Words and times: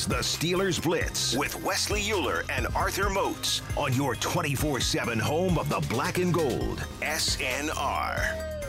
Is 0.00 0.06
the 0.06 0.14
Steelers 0.16 0.82
Blitz 0.82 1.36
with 1.36 1.62
Wesley 1.62 2.02
Euler 2.10 2.42
and 2.48 2.66
Arthur 2.74 3.10
Moats 3.10 3.60
on 3.76 3.92
your 3.92 4.14
24 4.14 4.80
7 4.80 5.18
home 5.18 5.58
of 5.58 5.68
the 5.68 5.80
black 5.90 6.16
and 6.16 6.32
gold, 6.32 6.78
SNR. 7.02 8.62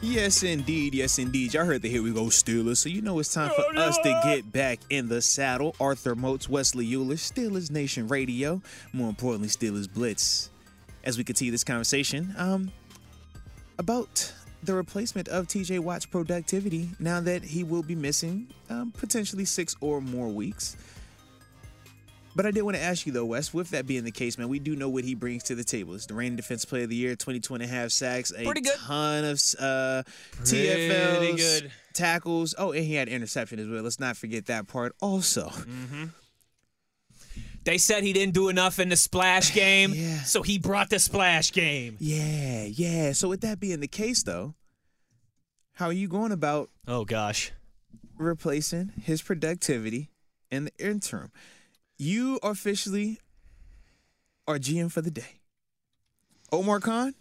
Yes, 0.00 0.42
indeed. 0.44 0.94
Yes, 0.94 1.18
indeed. 1.18 1.52
Y'all 1.52 1.66
heard 1.66 1.82
the 1.82 1.90
Here 1.90 2.02
We 2.02 2.10
Go 2.12 2.24
Steelers, 2.24 2.78
so 2.78 2.88
you 2.88 3.02
know 3.02 3.18
it's 3.18 3.34
time 3.34 3.50
for 3.50 3.78
us 3.78 3.98
to 3.98 4.20
get 4.24 4.50
back 4.50 4.78
in 4.88 5.08
the 5.08 5.20
saddle. 5.20 5.76
Arthur 5.78 6.14
Moats, 6.14 6.48
Wesley 6.48 6.90
Euler, 6.94 7.16
Steelers 7.16 7.70
Nation 7.70 8.08
Radio, 8.08 8.62
more 8.94 9.10
importantly, 9.10 9.48
Steelers 9.48 9.92
Blitz. 9.92 10.50
As 11.04 11.18
we 11.18 11.24
continue 11.24 11.50
this 11.50 11.64
conversation, 11.64 12.34
um, 12.38 12.70
about 13.78 14.32
the 14.62 14.74
replacement 14.74 15.28
of 15.28 15.46
TJ 15.46 15.80
Watt's 15.80 16.06
productivity 16.06 16.88
now 16.98 17.20
that 17.20 17.42
he 17.44 17.62
will 17.64 17.82
be 17.82 17.94
missing 17.94 18.48
um, 18.70 18.92
potentially 18.96 19.44
six 19.44 19.74
or 19.80 20.00
more 20.00 20.28
weeks. 20.28 20.76
But 22.36 22.46
I 22.46 22.50
did 22.52 22.62
want 22.62 22.76
to 22.76 22.82
ask 22.82 23.04
you 23.06 23.12
though, 23.12 23.24
Wes, 23.24 23.52
with 23.52 23.70
that 23.70 23.86
being 23.86 24.04
the 24.04 24.12
case, 24.12 24.38
man, 24.38 24.48
we 24.48 24.58
do 24.60 24.76
know 24.76 24.88
what 24.88 25.02
he 25.02 25.14
brings 25.16 25.42
to 25.44 25.54
the 25.56 25.64
table. 25.64 25.94
It's 25.94 26.06
the 26.06 26.14
reigning 26.14 26.36
defense 26.36 26.64
player 26.64 26.84
of 26.84 26.90
the 26.90 26.94
year, 26.96 27.16
22 27.16 27.54
and 27.54 27.62
a 27.62 27.66
half 27.66 27.90
sacks, 27.90 28.32
a 28.36 28.44
Pretty 28.44 28.60
good. 28.60 28.76
ton 28.78 29.24
of 29.24 29.40
uh, 29.58 30.02
TFLs, 30.44 31.36
good. 31.36 31.72
tackles. 31.94 32.54
Oh, 32.56 32.70
and 32.72 32.84
he 32.84 32.94
had 32.94 33.08
interception 33.08 33.58
as 33.58 33.66
well. 33.66 33.82
Let's 33.82 33.98
not 33.98 34.16
forget 34.16 34.46
that 34.46 34.68
part 34.68 34.94
also. 35.00 35.50
They 37.68 37.76
said 37.76 38.02
he 38.02 38.14
didn't 38.14 38.32
do 38.32 38.48
enough 38.48 38.78
in 38.78 38.88
the 38.88 38.96
splash 38.96 39.52
game, 39.54 39.92
Yeah. 39.94 40.22
so 40.22 40.40
he 40.40 40.58
brought 40.58 40.88
the 40.88 40.98
splash 40.98 41.52
game. 41.52 41.98
Yeah, 42.00 42.64
yeah. 42.64 43.12
So 43.12 43.28
with 43.28 43.42
that 43.42 43.60
being 43.60 43.80
the 43.80 43.86
case 43.88 44.22
though, 44.22 44.54
how 45.74 45.84
are 45.84 45.92
you 45.92 46.08
going 46.08 46.32
about 46.32 46.70
Oh 46.86 47.04
gosh. 47.04 47.52
replacing 48.16 48.92
his 49.02 49.20
productivity 49.20 50.08
in 50.50 50.64
the 50.64 50.72
interim. 50.78 51.30
You 51.98 52.38
officially 52.42 53.20
are 54.46 54.58
GM 54.58 54.90
for 54.90 55.02
the 55.02 55.10
day. 55.10 55.40
Omar 56.50 56.80
Khan, 56.80 57.14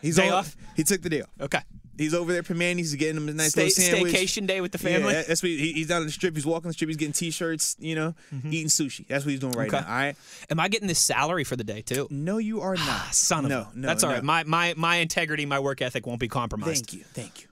he's 0.00 0.14
Day 0.14 0.28
on- 0.28 0.34
off? 0.34 0.56
He 0.76 0.84
took 0.84 1.02
the 1.02 1.10
deal. 1.10 1.26
Okay. 1.40 1.62
He's 1.96 2.12
over 2.14 2.32
there, 2.32 2.42
Perman. 2.42 2.76
He's 2.76 2.94
getting 2.94 3.16
him 3.16 3.28
a 3.28 3.32
nice 3.32 3.50
Stay, 3.52 3.66
little 3.66 3.82
sandwich. 3.84 4.12
staycation 4.14 4.46
day 4.46 4.60
with 4.60 4.72
the 4.72 4.78
family. 4.78 5.12
that- 5.12 5.26
that's 5.28 5.42
what 5.42 5.50
he, 5.50 5.72
he's 5.72 5.86
down 5.88 6.00
on 6.00 6.06
the 6.06 6.12
strip. 6.12 6.34
He's 6.34 6.44
walking 6.46 6.68
the 6.68 6.72
strip. 6.74 6.88
He's 6.88 6.96
getting 6.96 7.12
t-shirts. 7.12 7.76
You 7.78 7.94
know, 7.94 8.14
eating 8.50 8.68
sushi. 8.68 9.06
That's 9.06 9.24
what 9.24 9.30
he's 9.30 9.40
doing 9.40 9.52
right 9.52 9.68
Mm-hmm. 9.68 9.76
Okay. 9.76 9.84
now. 9.86 9.90
All 9.92 9.98
right. 9.98 10.16
Am 10.50 10.58
I 10.60 10.68
getting 10.68 10.88
this 10.88 10.98
salary 10.98 11.44
for 11.44 11.56
the 11.56 11.64
day 11.64 11.82
too? 11.82 12.08
No, 12.10 12.38
you 12.38 12.60
are 12.62 12.74
not. 12.74 12.84
Ah, 12.88 13.08
Son 13.12 13.44
of 13.44 13.50
no, 13.50 13.60
a. 13.60 13.70
no. 13.78 13.86
That's 13.88 14.02
all 14.02 14.10
no. 14.10 14.16
right. 14.16 14.24
My 14.24 14.44
my 14.44 14.74
my 14.76 14.96
integrity, 14.96 15.46
my 15.46 15.58
work 15.60 15.80
ethic 15.82 16.06
won't 16.06 16.20
be 16.20 16.28
compromised. 16.28 16.86
Thank 16.90 16.92
you. 17.00 17.04
Thank 17.14 17.42
you. 17.42 17.48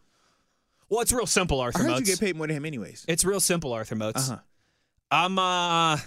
Well, 0.88 1.00
it's 1.00 1.12
real 1.12 1.26
simple, 1.26 1.60
I 1.60 1.64
Arthur 1.66 1.84
heard 1.84 1.98
you 2.00 2.04
get 2.04 2.20
paid 2.20 2.36
more 2.36 2.46
than 2.46 2.56
him, 2.56 2.64
anyways. 2.66 3.04
It's 3.08 3.24
real 3.24 3.40
simple, 3.40 3.72
Arthur 3.72 3.94
Moats. 3.94 4.28
Uh 4.28 4.34
huh. 4.34 4.40
I'm 5.10 5.38
uh 5.38 5.98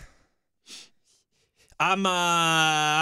I'm 1.79 2.05
uh 2.05 2.09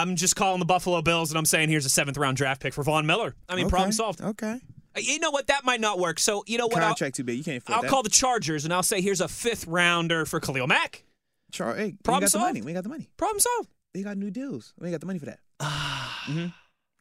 I'm 0.02 0.16
just 0.16 0.36
calling 0.36 0.60
the 0.60 0.66
Buffalo 0.66 1.02
Bills 1.02 1.30
and 1.32 1.38
I'm 1.38 1.46
saying 1.46 1.70
here's 1.70 1.86
a 1.86 1.90
seventh 1.90 2.18
round 2.18 2.38
draft 2.38 2.62
pick 2.62 2.74
for 2.74 2.84
Von 2.84 3.06
Miller. 3.06 3.36
I 3.48 3.56
mean, 3.56 3.70
problem 3.70 3.92
solved. 3.92 4.22
Okay. 4.22 4.60
Uh, 4.96 5.00
You 5.02 5.20
know 5.20 5.32
what? 5.32 5.48
That 5.48 5.64
might 5.66 5.82
not 5.82 6.00
work. 6.00 6.20
So 6.20 6.44
you 6.48 6.58
know 6.58 6.68
what? 6.68 6.78
I'll, 6.82 6.90
Contract 6.90 7.16
too 7.16 7.24
big. 7.24 7.38
You 7.38 7.44
can't 7.44 7.64
I'll 7.68 7.82
that. 7.82 7.90
call 7.90 8.04
the 8.04 8.10
Chargers 8.10 8.64
and 8.66 8.74
I'll 8.74 8.84
say 8.84 9.02
here's 9.02 9.22
a 9.22 9.28
fifth 9.28 9.66
rounder 9.68 10.26
for 10.26 10.40
Khalil 10.40 10.68
Mack. 10.68 11.04
Char- 11.52 11.76
hey, 11.76 11.78
we 11.78 11.84
ain't 11.90 12.04
Problem 12.04 12.22
got 12.24 12.32
the 12.32 12.40
money. 12.40 12.62
We 12.62 12.74
got 12.74 12.84
the 12.84 12.90
money. 12.90 13.10
Problem 13.18 13.40
solved. 13.40 13.70
They 13.94 14.02
got 14.04 14.18
new 14.18 14.32
deals. 14.32 14.74
We 14.80 14.90
got 14.92 15.00
the 15.02 15.06
money 15.06 15.20
for 15.20 15.26
that. 15.26 15.40
mm-hmm. 15.62 16.38
You 16.40 16.52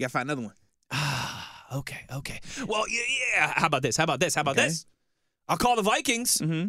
gotta 0.01 0.11
find 0.11 0.29
another 0.31 0.43
one. 0.47 0.55
Ah, 0.91 1.77
okay, 1.77 2.01
okay. 2.13 2.39
Well, 2.67 2.85
yeah, 2.89 3.01
yeah. 3.35 3.53
How 3.57 3.67
about 3.67 3.83
this? 3.83 3.97
How 3.97 4.05
about 4.05 4.21
this? 4.21 4.35
How 4.35 4.43
about 4.43 4.59
Okay. 4.59 4.69
this? 4.69 4.85
I'll 5.49 5.57
call 5.57 5.77
the 5.77 5.83
Vikings 5.83 6.37
Mm-hmm. 6.39 6.69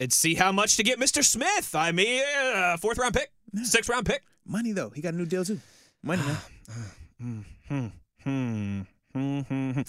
and 0.00 0.12
see 0.12 0.34
how 0.34 0.50
much 0.50 0.76
to 0.76 0.82
get 0.82 0.98
Mr. 0.98 1.22
Smith. 1.24 1.74
I 1.74 1.92
mean, 1.92 2.22
uh, 2.54 2.76
fourth 2.78 2.98
round 2.98 3.14
pick, 3.14 3.30
sixth 3.62 3.88
round 3.88 4.06
pick. 4.06 4.22
Money 4.44 4.72
though. 4.72 4.90
He 4.90 5.00
got 5.02 5.14
a 5.14 5.16
new 5.16 5.26
deal 5.26 5.44
too. 5.44 5.60
Money 6.02 6.22
man. 6.22 7.44
Hmm. 7.68 7.86
Hmm. 8.24 8.80
Hmm. 9.14 9.40
hmm, 9.40 9.70
hmm. 9.72 9.80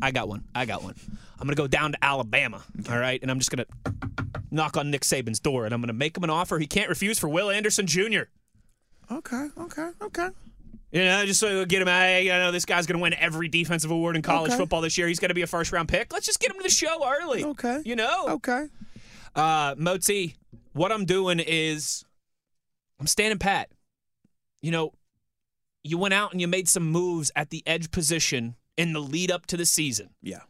I 0.00 0.10
got 0.12 0.28
one. 0.28 0.44
I 0.54 0.64
got 0.64 0.82
one. 0.84 0.94
I'm 1.38 1.46
gonna 1.46 1.56
go 1.56 1.66
down 1.66 1.92
to 1.92 1.98
Alabama. 2.04 2.62
All 2.90 2.98
right, 2.98 3.20
and 3.20 3.30
I'm 3.30 3.38
just 3.38 3.50
gonna 3.50 3.66
knock 4.50 4.76
on 4.76 4.90
Nick 4.90 5.02
Saban's 5.02 5.40
door, 5.40 5.64
and 5.64 5.74
I'm 5.74 5.80
gonna 5.80 5.92
make 5.92 6.16
him 6.16 6.24
an 6.24 6.30
offer 6.30 6.58
he 6.58 6.66
can't 6.66 6.88
refuse 6.88 7.18
for 7.18 7.28
Will 7.28 7.50
Anderson 7.50 7.86
Jr. 7.86 8.22
Okay. 9.10 9.48
Okay. 9.58 9.88
Okay. 10.02 10.28
You 10.92 11.04
know, 11.04 11.26
just 11.26 11.40
so 11.40 11.58
we 11.58 11.66
get 11.66 11.82
him. 11.82 11.88
I, 11.88 12.18
you 12.20 12.30
know, 12.30 12.50
this 12.52 12.64
guy's 12.64 12.86
gonna 12.86 13.00
win 13.02 13.14
every 13.14 13.48
defensive 13.48 13.90
award 13.90 14.16
in 14.16 14.22
college 14.22 14.50
Okay. 14.52 14.58
football 14.58 14.80
this 14.80 14.96
year. 14.96 15.08
He's 15.08 15.18
gonna 15.18 15.34
be 15.34 15.42
a 15.42 15.46
first 15.46 15.72
round 15.72 15.88
pick. 15.88 16.12
Let's 16.12 16.24
just 16.26 16.40
get 16.40 16.50
him 16.50 16.56
to 16.58 16.62
the 16.62 16.70
show 16.70 17.04
early. 17.06 17.44
Okay. 17.44 17.80
You 17.84 17.96
know. 17.96 18.26
Okay. 18.28 18.66
Uh, 19.34 19.74
Moti, 19.76 20.36
what 20.72 20.92
I'm 20.92 21.04
doing 21.04 21.40
is 21.40 22.04
I'm 23.00 23.06
standing 23.06 23.38
pat. 23.38 23.70
You 24.62 24.70
know, 24.70 24.92
you 25.82 25.98
went 25.98 26.14
out 26.14 26.32
and 26.32 26.40
you 26.40 26.48
made 26.48 26.68
some 26.68 26.84
moves 26.90 27.30
at 27.36 27.50
the 27.50 27.62
edge 27.66 27.90
position 27.90 28.56
in 28.78 28.94
the 28.94 29.00
lead 29.00 29.30
up 29.30 29.44
to 29.46 29.56
the 29.58 29.66
season 29.66 30.08
Yeah. 30.22 30.40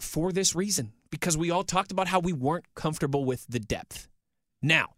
for 0.00 0.30
this 0.32 0.54
reason 0.54 0.92
because 1.10 1.36
we 1.36 1.50
all 1.50 1.64
talked 1.64 1.90
about 1.90 2.08
how 2.08 2.20
we 2.20 2.32
weren't 2.32 2.66
comfortable 2.74 3.24
with 3.24 3.46
the 3.48 3.58
depth. 3.60 4.08
Now, 4.62 4.90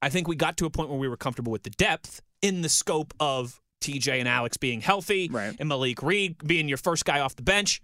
I 0.00 0.08
think 0.08 0.26
we 0.28 0.34
got 0.36 0.56
to 0.58 0.66
a 0.66 0.70
point 0.70 0.88
where 0.90 0.98
we 0.98 1.08
were 1.08 1.16
comfortable 1.16 1.52
with 1.52 1.62
the 1.64 1.70
depth 1.70 2.22
in 2.42 2.62
the 2.62 2.68
scope 2.68 3.12
of 3.20 3.60
TJ 3.80 4.18
and 4.18 4.28
Alex 4.28 4.56
being 4.56 4.80
healthy 4.80 5.28
Right. 5.30 5.54
and 5.58 5.68
Malik 5.68 6.02
Reed 6.02 6.36
being 6.46 6.68
your 6.68 6.78
first 6.78 7.04
guy 7.04 7.20
off 7.20 7.36
the 7.36 7.42
bench. 7.42 7.80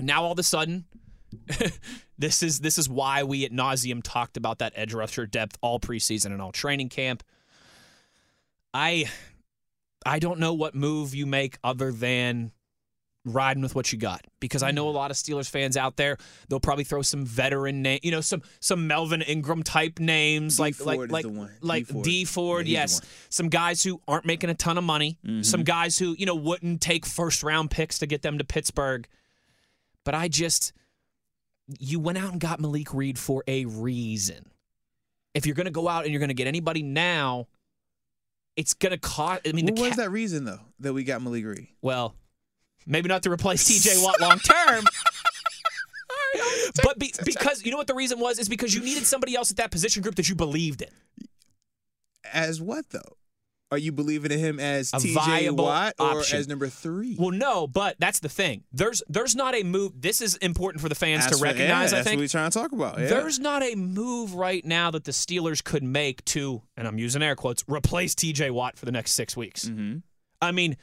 Now 0.00 0.24
all 0.24 0.32
of 0.32 0.38
a 0.38 0.42
sudden, 0.42 0.84
this 2.18 2.42
is 2.42 2.60
this 2.60 2.78
is 2.78 2.88
why 2.88 3.22
we 3.24 3.44
at 3.44 3.52
nauseum 3.52 4.02
talked 4.04 4.36
about 4.36 4.58
that 4.60 4.72
edge 4.76 4.94
rusher 4.94 5.26
depth 5.26 5.58
all 5.62 5.80
preseason 5.80 6.26
and 6.26 6.40
all 6.40 6.52
training 6.52 6.88
camp. 6.90 7.22
I 8.72 9.06
I 10.04 10.18
don't 10.18 10.38
know 10.38 10.54
what 10.54 10.74
move 10.74 11.14
you 11.14 11.26
make 11.26 11.58
other 11.64 11.92
than 11.92 12.52
riding 13.26 13.62
with 13.62 13.74
what 13.74 13.90
you 13.90 13.98
got 13.98 14.26
because 14.38 14.62
I 14.62 14.70
know 14.70 14.88
a 14.88 14.90
lot 14.90 15.10
of 15.10 15.16
Steelers 15.16 15.48
fans 15.48 15.76
out 15.76 15.96
there. 15.96 16.18
They'll 16.48 16.60
probably 16.60 16.84
throw 16.84 17.00
some 17.02 17.24
veteran 17.24 17.80
name, 17.80 18.00
you 18.02 18.10
know, 18.10 18.20
some 18.20 18.42
some 18.60 18.86
Melvin 18.86 19.22
Ingram 19.22 19.62
type 19.62 19.98
names 19.98 20.58
D 20.58 20.62
like 20.62 20.74
Ford 20.74 20.88
like 20.88 21.06
is 21.06 21.12
like 21.12 21.22
the 21.22 21.40
one. 21.40 21.50
like 21.62 21.86
Dee 21.86 21.92
Ford. 21.92 22.04
Dee 22.04 22.24
Ford. 22.24 22.68
Yeah, 22.68 22.80
yes. 22.80 23.00
Mm-hmm. 23.00 23.08
some 23.30 23.48
guys 23.48 23.82
who 23.82 24.00
aren't 24.06 24.26
making 24.26 24.50
a 24.50 24.54
ton 24.54 24.76
of 24.78 24.84
money. 24.84 25.18
Some 25.40 25.62
guys 25.62 25.98
who 25.98 26.14
you 26.18 26.26
know 26.26 26.34
wouldn't 26.34 26.80
take 26.80 27.06
first 27.06 27.42
round 27.42 27.70
picks 27.70 27.98
to 28.00 28.06
get 28.06 28.22
them 28.22 28.38
to 28.38 28.44
Pittsburgh. 28.44 29.08
But 30.04 30.14
I 30.14 30.28
just 30.28 30.72
you 31.78 31.98
went 31.98 32.18
out 32.18 32.30
and 32.32 32.40
got 32.40 32.60
Malik 32.60 32.92
Reed 32.92 33.18
for 33.18 33.42
a 33.48 33.64
reason. 33.64 34.50
If 35.32 35.46
you're 35.46 35.54
going 35.54 35.64
to 35.64 35.72
go 35.72 35.88
out 35.88 36.04
and 36.04 36.12
you're 36.12 36.20
going 36.20 36.28
to 36.28 36.34
get 36.34 36.46
anybody 36.46 36.82
now, 36.82 37.48
it's 38.56 38.74
going 38.74 38.92
to 38.92 38.98
cost. 38.98 39.42
I 39.46 39.52
mean, 39.52 39.66
What 39.66 39.78
was 39.78 39.88
cap- 39.90 39.98
that 39.98 40.10
reason 40.10 40.44
though 40.44 40.60
that 40.80 40.92
we 40.92 41.04
got 41.04 41.22
Malik 41.22 41.44
Reed? 41.44 41.68
well, 41.82 42.14
maybe 42.86 43.08
not 43.08 43.22
to 43.24 43.30
replace 43.30 43.68
TJ 43.68 44.02
Watt 44.04 44.20
long 44.20 44.38
term, 44.38 44.84
but 46.82 46.98
be, 46.98 47.12
because 47.24 47.64
you 47.64 47.70
know 47.70 47.76
what 47.76 47.86
the 47.86 47.94
reason 47.94 48.18
was 48.18 48.38
is 48.38 48.48
because 48.48 48.74
you 48.74 48.82
needed 48.82 49.06
somebody 49.06 49.34
else 49.36 49.50
at 49.50 49.56
that 49.58 49.70
position 49.70 50.02
group 50.02 50.14
that 50.16 50.28
you 50.28 50.34
believed 50.34 50.82
in. 50.82 50.88
As 52.32 52.60
what 52.60 52.90
though? 52.90 53.16
Are 53.74 53.78
you 53.78 53.92
believing 53.92 54.30
in 54.30 54.38
him 54.38 54.60
as 54.60 54.92
A 54.92 54.96
TJ 54.96 55.14
viable 55.14 55.64
Watt 55.64 55.94
or 55.98 56.18
option. 56.18 56.38
as 56.38 56.48
number 56.48 56.68
three? 56.68 57.16
Well, 57.18 57.30
no, 57.32 57.66
but 57.66 57.96
that's 57.98 58.20
the 58.20 58.28
thing. 58.28 58.64
There's 58.72 59.02
there's 59.08 59.34
not 59.34 59.54
a 59.54 59.62
move. 59.64 59.92
This 60.00 60.20
is 60.20 60.36
important 60.36 60.80
for 60.80 60.88
the 60.88 60.94
fans 60.94 61.24
That's 61.24 61.36
to 61.38 61.40
what- 61.44 61.52
recognize. 61.52 61.90
yeah, 61.92 61.98
I 61.98 62.00
that's 62.00 62.08
think 62.08 62.18
what 62.18 62.22
we're 62.24 62.28
trying 62.28 62.50
to 62.50 62.58
talk 62.58 62.72
about. 62.72 62.98
Yeah. 63.00 63.06
There's 63.08 63.38
not 63.38 63.62
a 63.62 63.74
move 63.74 64.34
right 64.34 64.64
now 64.64 64.90
that 64.92 65.04
the 65.04 65.12
Steelers 65.12 65.62
could 65.62 65.82
make 65.82 66.24
to, 66.26 66.62
and 66.76 66.86
I'm 66.86 66.98
using 66.98 67.22
air 67.22 67.34
quotes, 67.36 67.64
replace 67.68 68.14
TJ 68.14 68.50
Watt 68.52 68.78
for 68.78 68.84
the 68.86 68.92
next 68.92 69.12
six 69.12 69.36
weeks. 69.36 69.64
Mm-hmm. 69.66 69.98
I 70.40 70.52
mean, 70.52 70.76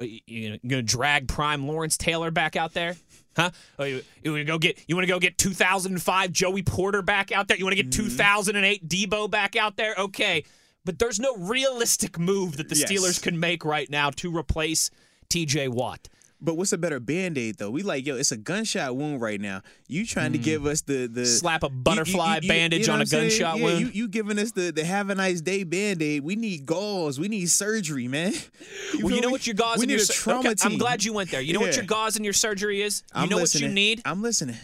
you, 0.00 0.58
gonna 0.66 0.82
drag 0.82 1.28
prime 1.28 1.66
Lawrence 1.66 1.96
Taylor 1.96 2.30
back 2.30 2.56
out 2.56 2.72
there? 2.72 2.96
Huh? 3.36 3.50
Oh, 3.78 3.84
you, 3.84 4.02
you 4.24 4.32
want 4.32 4.40
to 4.40 4.44
go 4.44 4.58
get 4.58 4.78
you 4.88 4.96
want 4.96 5.06
to 5.06 5.12
go 5.12 5.18
get 5.20 5.38
2005 5.38 6.32
Joey 6.32 6.62
Porter 6.62 7.02
back 7.02 7.30
out 7.32 7.46
there? 7.48 7.56
You 7.56 7.64
want 7.64 7.76
to 7.76 7.82
get 7.82 7.90
Mm-hmm. 7.92 8.04
2008 8.08 8.88
Debo 8.88 9.30
back 9.30 9.54
out 9.56 9.76
there? 9.76 9.94
Okay, 9.98 10.44
but 10.84 10.98
there's 10.98 11.20
no 11.20 11.36
realistic 11.36 12.18
move 12.18 12.56
that 12.56 12.68
the 12.68 12.76
Yes. 12.76 12.90
Steelers 12.90 13.22
can 13.22 13.38
make 13.38 13.64
right 13.64 13.88
now 13.90 14.10
to 14.10 14.34
replace 14.36 14.90
TJ 15.28 15.68
Watt. 15.68 16.08
But 16.40 16.56
what's 16.56 16.72
a 16.72 16.78
better 16.78 17.00
band 17.00 17.36
aid 17.36 17.56
though? 17.58 17.68
We 17.68 17.82
like, 17.82 18.06
yo, 18.06 18.14
it's 18.14 18.30
a 18.30 18.36
gunshot 18.36 18.94
wound 18.94 19.20
right 19.20 19.40
now. 19.40 19.62
You 19.88 20.06
trying 20.06 20.30
to 20.34 20.38
give 20.38 20.66
us 20.66 20.82
the 20.82 21.08
the 21.08 21.22
Mm. 21.22 21.26
Slap 21.26 21.64
a 21.64 21.66
you- 21.66 21.72
you- 21.74 21.82
butterfly 21.82 22.36
you- 22.36 22.42
you 22.42 22.48
bandage 22.48 22.86
know 22.86 22.94
on 22.94 23.00
a 23.00 23.06
gunshot 23.06 23.58
yeah, 23.58 23.64
wound? 23.64 23.80
You, 23.80 23.88
you 23.92 24.06
giving 24.08 24.38
us 24.38 24.52
the 24.52 24.70
the 24.70 24.84
have 24.84 25.10
a 25.10 25.16
nice 25.16 25.40
day 25.40 25.64
band 25.64 26.00
aid. 26.00 26.22
We 26.22 26.36
need 26.36 26.64
gauze. 26.64 27.18
We 27.18 27.26
need 27.26 27.50
surgery, 27.50 28.06
man. 28.06 28.34
Well, 29.02 29.12
you 29.14 29.20
know 29.20 29.28
me? 29.28 29.32
what 29.32 29.46
your 29.48 29.54
gauze 29.54 29.78
we 29.78 29.82
and 29.82 29.88
need 29.90 29.94
your 29.96 30.04
a 30.04 30.06
trauma 30.06 30.50
okay, 30.50 30.54
I'm 30.62 30.78
glad 30.78 31.02
you 31.04 31.12
went 31.12 31.30
there. 31.30 31.40
You 31.40 31.52
know 31.54 31.60
what 31.60 31.74
your 31.76 31.84
gauze 31.84 32.14
and 32.16 32.24
your 32.24 32.32
surgery 32.34 32.82
is? 32.82 33.02
You 33.14 33.22
I'm 33.22 33.28
know 33.28 33.36
listening. 33.38 33.64
what 33.64 33.68
you 33.68 33.74
need? 33.74 34.02
I'm 34.04 34.22
listening. 34.22 34.56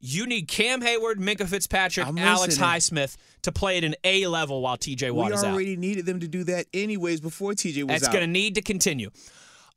You 0.00 0.26
need 0.26 0.46
Cam 0.46 0.80
Hayward, 0.80 1.18
Minkah 1.18 1.48
Fitzpatrick, 1.48 2.06
I'm 2.06 2.16
Alex 2.18 2.58
listening. 2.60 2.68
Highsmith 3.04 3.16
to 3.42 3.52
play 3.52 3.78
at 3.78 3.84
an 3.84 3.96
A 4.04 4.26
level 4.28 4.62
while 4.62 4.76
TJ 4.76 5.10
Watt 5.10 5.30
we 5.30 5.34
is 5.34 5.42
out. 5.42 5.48
We 5.48 5.54
already 5.54 5.76
needed 5.76 6.06
them 6.06 6.20
to 6.20 6.28
do 6.28 6.44
that 6.44 6.66
anyways 6.72 7.20
before 7.20 7.52
TJ 7.52 7.82
was 7.82 7.88
That's 7.88 8.04
out. 8.06 8.12
going 8.12 8.22
to 8.24 8.30
need 8.30 8.54
to 8.54 8.62
continue. 8.62 9.10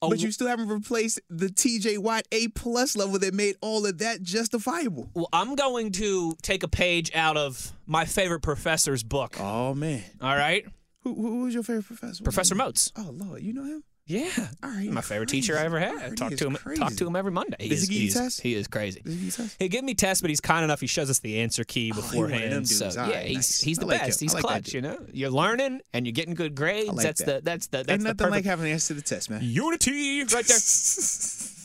A 0.03 0.09
but 0.09 0.19
you 0.19 0.31
still 0.31 0.47
haven't 0.47 0.67
replaced 0.67 1.21
the 1.29 1.47
TJ 1.47 1.97
Watt 1.99 2.27
A 2.31 2.47
plus 2.49 2.95
level 2.95 3.17
that 3.19 3.33
made 3.33 3.55
all 3.61 3.85
of 3.85 3.97
that 3.99 4.21
justifiable. 4.21 5.09
Well, 5.13 5.29
I'm 5.33 5.55
going 5.55 5.91
to 5.93 6.35
take 6.41 6.63
a 6.63 6.67
page 6.67 7.11
out 7.15 7.37
of 7.37 7.71
my 7.87 8.05
favorite 8.05 8.41
professor's 8.41 9.03
book. 9.03 9.37
Oh 9.39 9.73
man, 9.75 10.03
All 10.21 10.35
right, 10.35 10.65
who, 11.03 11.13
who 11.15 11.43
was 11.43 11.53
your 11.53 11.63
favorite 11.63 11.85
professor? 11.85 12.23
Professor 12.23 12.55
Moats. 12.55 12.91
Oh 12.95 13.09
Lord, 13.11 13.41
you 13.41 13.53
know 13.53 13.63
him? 13.63 13.83
Yeah, 14.11 14.29
All 14.63 14.69
right, 14.69 14.89
my 14.91 14.99
favorite 15.01 15.29
crazy. 15.29 15.41
teacher 15.41 15.57
I 15.57 15.63
ever 15.63 15.79
had. 15.79 16.01
heard 16.01 16.17
Talk 16.17 16.33
to 16.35 16.47
him. 16.47 16.55
crazy. 16.55 16.81
Talk 16.81 16.93
to 16.95 17.07
him 17.07 17.15
every 17.15 17.31
Monday. 17.31 17.69
Does 17.69 17.87
he 17.87 17.93
give 17.93 18.03
you 18.03 18.11
tests? 18.11 18.39
He 18.41 18.55
is 18.55 18.67
crazy. 18.67 18.99
Does 19.01 19.13
he 19.13 19.25
give 19.25 19.35
tests? 19.35 19.55
He 19.57 19.69
give 19.69 19.85
me 19.85 19.93
tests, 19.93 20.21
but 20.21 20.29
he's 20.29 20.41
kind 20.41 20.65
enough. 20.65 20.81
He 20.81 20.87
shows 20.87 21.09
us 21.09 21.19
the 21.19 21.39
answer 21.39 21.63
key 21.63 21.91
Oh, 21.93 21.95
he 21.95 22.01
beforehand. 22.01 22.51
them 22.51 22.65
so. 22.65 22.89
Yeah, 22.93 23.09
right, 23.09 23.25
he's 23.27 23.35
nice. 23.37 23.61
he's 23.61 23.77
the 23.77 23.85
like 23.85 24.01
best. 24.01 24.21
him. 24.21 24.25
He's 24.25 24.33
like 24.33 24.43
clutch. 24.43 24.73
You 24.73 24.81
know, 24.81 24.97
you're 25.13 25.29
learning 25.29 25.79
and 25.93 26.05
you're 26.05 26.11
getting 26.13 26.33
good 26.33 26.55
grades. 26.55 26.89
like 26.89 27.05
that's 27.05 27.23
that. 27.23 27.37
the 27.37 27.41
that's 27.49 27.67
the 27.67 27.77
that's 27.77 27.89
Ain't 27.89 28.01
the 28.01 28.07
nothing 28.09 28.17
perfect 28.17 28.31
like 28.31 28.45
having 28.45 28.65
an 28.65 28.71
answer 28.73 28.87
to 28.89 28.93
the 28.95 29.01
test, 29.01 29.29
man. 29.29 29.39
unity 29.43 30.23
right 30.25 30.45
there. 30.45 30.57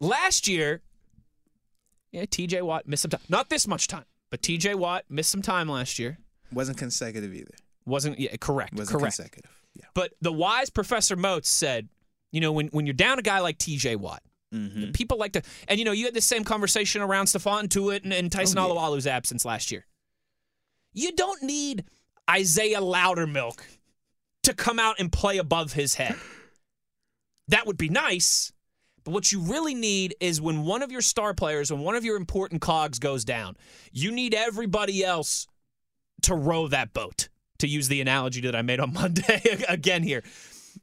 Last 0.00 0.48
year, 0.48 0.80
yeah, 2.10 2.24
T.J. 2.28 2.62
Watt 2.62 2.88
missed 2.88 3.02
some 3.02 3.10
time. 3.10 3.20
Not 3.28 3.50
this 3.50 3.68
much 3.68 3.86
time, 3.86 4.04
but 4.30 4.42
T.J. 4.42 4.74
Watt 4.74 5.04
missed 5.08 5.30
some 5.30 5.42
time 5.42 5.68
last 5.68 5.98
year. 5.98 6.18
Wasn't 6.52 6.76
consecutive 6.76 7.32
either. 7.34 7.54
Wasn't 7.86 8.18
yeah, 8.18 8.34
correct? 8.40 8.74
Wasn't 8.74 8.98
correct. 8.98 9.16
consecutive. 9.16 9.50
Yeah. 9.74 9.86
But 9.94 10.12
the 10.20 10.32
wise 10.32 10.70
Professor 10.70 11.16
Moats 11.16 11.48
said, 11.48 11.88
you 12.30 12.40
know, 12.40 12.52
when 12.52 12.68
when 12.68 12.86
you're 12.86 12.92
down 12.94 13.18
a 13.18 13.22
guy 13.22 13.40
like 13.40 13.58
T.J. 13.58 13.96
Watt, 13.96 14.22
Mm-hmm. 14.54 14.92
people 14.92 15.16
like 15.16 15.32
to, 15.32 15.42
and 15.66 15.78
you 15.78 15.84
know, 15.86 15.92
you 15.92 16.04
had 16.04 16.12
the 16.12 16.20
same 16.20 16.44
conversation 16.44 17.00
around 17.00 17.24
Stephon 17.24 17.68
Tuitt 17.68 18.04
and, 18.04 18.12
and 18.12 18.30
Tyson 18.30 18.58
Oh, 18.58 18.94
yeah. 19.06 19.12
Absence 19.14 19.46
last 19.46 19.72
year. 19.72 19.86
You 20.92 21.12
don't 21.12 21.42
need 21.42 21.84
Isaiah 22.30 22.82
Loudermilk 22.82 23.60
to 24.42 24.52
come 24.52 24.78
out 24.78 24.96
and 24.98 25.10
play 25.10 25.38
above 25.38 25.72
his 25.72 25.94
head. 25.94 26.16
That 27.48 27.66
would 27.66 27.78
be 27.78 27.88
nice, 27.88 28.52
but 29.04 29.12
what 29.12 29.32
you 29.32 29.40
really 29.40 29.74
need 29.74 30.14
is 30.20 30.38
when 30.40 30.64
one 30.64 30.82
of 30.82 30.92
your 30.92 31.00
star 31.00 31.32
players, 31.32 31.72
when 31.72 31.80
one 31.80 31.94
of 31.94 32.04
your 32.04 32.16
important 32.18 32.60
cogs 32.60 32.98
goes 32.98 33.24
down, 33.24 33.56
you 33.90 34.12
need 34.12 34.34
everybody 34.34 35.02
else 35.02 35.46
to 36.22 36.34
row 36.34 36.68
that 36.68 36.92
boat. 36.92 37.30
To 37.62 37.68
use 37.68 37.86
the 37.86 38.00
analogy 38.00 38.40
that 38.40 38.56
I 38.56 38.62
made 38.62 38.80
on 38.80 38.92
Monday 39.02 39.40
again 39.68 40.02
here, 40.02 40.24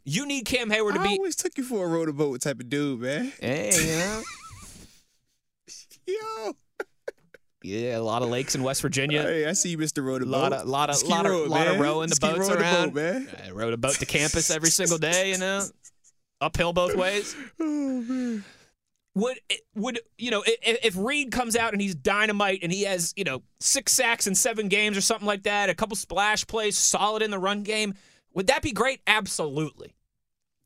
you 0.06 0.26
need 0.26 0.46
Cam 0.46 0.70
Hayward 0.70 0.96
to 0.96 1.02
I 1.02 1.04
be. 1.04 1.10
always 1.18 1.36
took 1.36 1.58
you 1.58 1.64
for 1.66 1.86
a 1.86 1.90
row 1.90 2.06
the 2.06 2.14
boat 2.14 2.40
type 2.40 2.62
of 2.62 2.70
dude, 2.70 3.02
man. 3.02 3.34
Hey, 3.42 4.24
you 6.08 6.16
Yo. 6.46 6.54
yeah, 7.64 7.98
a 7.98 8.00
lot 8.02 8.22
of 8.22 8.30
lakes 8.30 8.56
in 8.56 8.64
West 8.64 8.82
Virginia. 8.82 9.22
Hey, 9.24 9.46
I 9.46 9.52
see 9.52 9.72
you, 9.72 9.78
Mr. 9.78 10.02
Row 10.04 10.20
the 10.20 10.24
A 10.24 10.28
lot 10.28 10.52
boat. 10.52 10.62
of, 10.62 10.68
lot 10.70 10.90
of, 10.90 10.96
Ski 10.96 11.10
lot 11.10 11.26
of, 11.26 11.48
lot 11.50 11.68
of 11.68 11.80
rowing 11.80 12.08
the 12.08 12.16
Ski 12.16 12.28
boats 12.28 12.50
around. 12.50 12.94
boat, 12.94 12.96
man. 12.96 13.28
I 13.46 13.52
rode 13.52 13.74
a 13.74 13.78
boat 13.78 13.96
to 13.96 14.06
campus 14.06 14.50
every 14.50 14.70
single 14.70 14.98
day, 14.98 15.32
you 15.32 15.38
know, 15.38 15.66
uphill 16.40 16.72
both 16.72 16.96
ways. 16.96 17.36
Oh, 17.60 18.02
man. 18.02 18.44
Would 19.16 19.40
would 19.76 20.00
you 20.18 20.32
know 20.32 20.44
if, 20.46 20.80
if 20.84 20.98
Reed 20.98 21.32
comes 21.32 21.56
out 21.56 21.74
and 21.74 21.82
he's 21.82 21.96
dynamite 21.96 22.60
and 22.62 22.72
he 22.72 22.84
has 22.84 23.14
you 23.18 23.24
know 23.24 23.42
six 23.60 23.92
sacks 23.92 24.28
in 24.28 24.36
seven 24.36 24.68
games 24.68 24.96
or 24.96 25.02
something 25.02 25.28
like 25.28 25.44
that, 25.44 25.70
a 25.70 25.76
couple 25.76 25.96
splash 25.96 26.46
plays, 26.46 26.78
solid 26.78 27.24
in 27.24 27.32
the 27.32 27.40
run 27.40 27.64
game, 27.64 27.96
would 28.34 28.48
that 28.48 28.62
be 28.62 28.72
great? 28.72 29.02
Absolutely. 29.08 29.96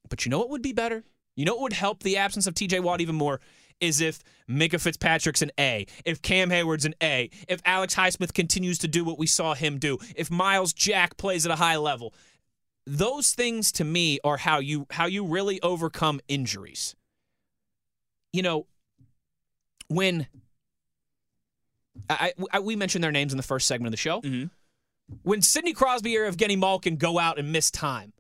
But 0.10 0.25
you 0.25 0.30
know 0.30 0.40
what 0.40 0.50
would 0.50 0.62
be 0.62 0.74
better? 0.74 1.04
You 1.36 1.45
know 1.45 1.54
what 1.54 1.63
would 1.63 1.74
help 1.74 2.04
the 2.04 2.18
absence 2.18 2.45
of 2.45 2.54
T.J. 2.54 2.81
Watt 2.81 3.01
even 3.01 3.16
more 3.16 3.40
is 3.80 4.01
if 4.01 4.24
Minkah 4.50 4.80
Fitzpatrick's 4.80 5.42
an 5.42 5.51
A, 5.60 5.88
if 6.06 6.22
Cam 6.22 6.50
Hayward's 6.50 6.86
an 6.86 6.96
A, 7.01 7.30
if 7.48 7.62
Alex 7.66 7.96
Highsmith 7.96 8.34
continues 8.34 8.78
to 8.80 8.88
do 8.88 9.04
what 9.04 9.19
we 9.19 9.28
saw 9.28 9.54
him 9.54 9.80
do, 9.80 9.98
if 10.16 10.31
Myles 10.31 10.74
Jack 10.74 11.18
plays 11.18 11.46
at 11.46 11.51
a 11.51 11.56
high 11.56 11.78
level. 11.78 12.13
Those 12.86 13.31
things 13.31 13.72
to 13.74 13.84
me 13.84 14.19
are 14.24 14.38
how 14.38 14.60
you 14.60 14.88
how 14.92 15.06
you 15.06 15.25
really 15.25 15.62
overcome 15.62 16.19
injuries. 16.28 16.96
You 18.34 18.42
know, 18.42 18.66
when 19.88 20.28
I, 22.10 22.34
I 22.52 22.60
we 22.60 22.76
mentioned 22.76 23.04
their 23.04 23.12
names 23.12 23.32
in 23.32 23.38
the 23.38 23.44
first 23.44 23.68
segment 23.68 23.88
of 23.88 23.92
the 23.92 23.98
show. 23.98 24.22
Mhm. 24.22 24.50
When 25.22 25.42
Sidney 25.42 25.74
Crosby 25.74 26.18
or 26.18 26.30
Evgeny 26.32 26.58
Malkin 26.58 26.96
go 26.96 27.20
out 27.20 27.38
and 27.38 27.52
miss 27.52 27.70
time, 27.70 28.14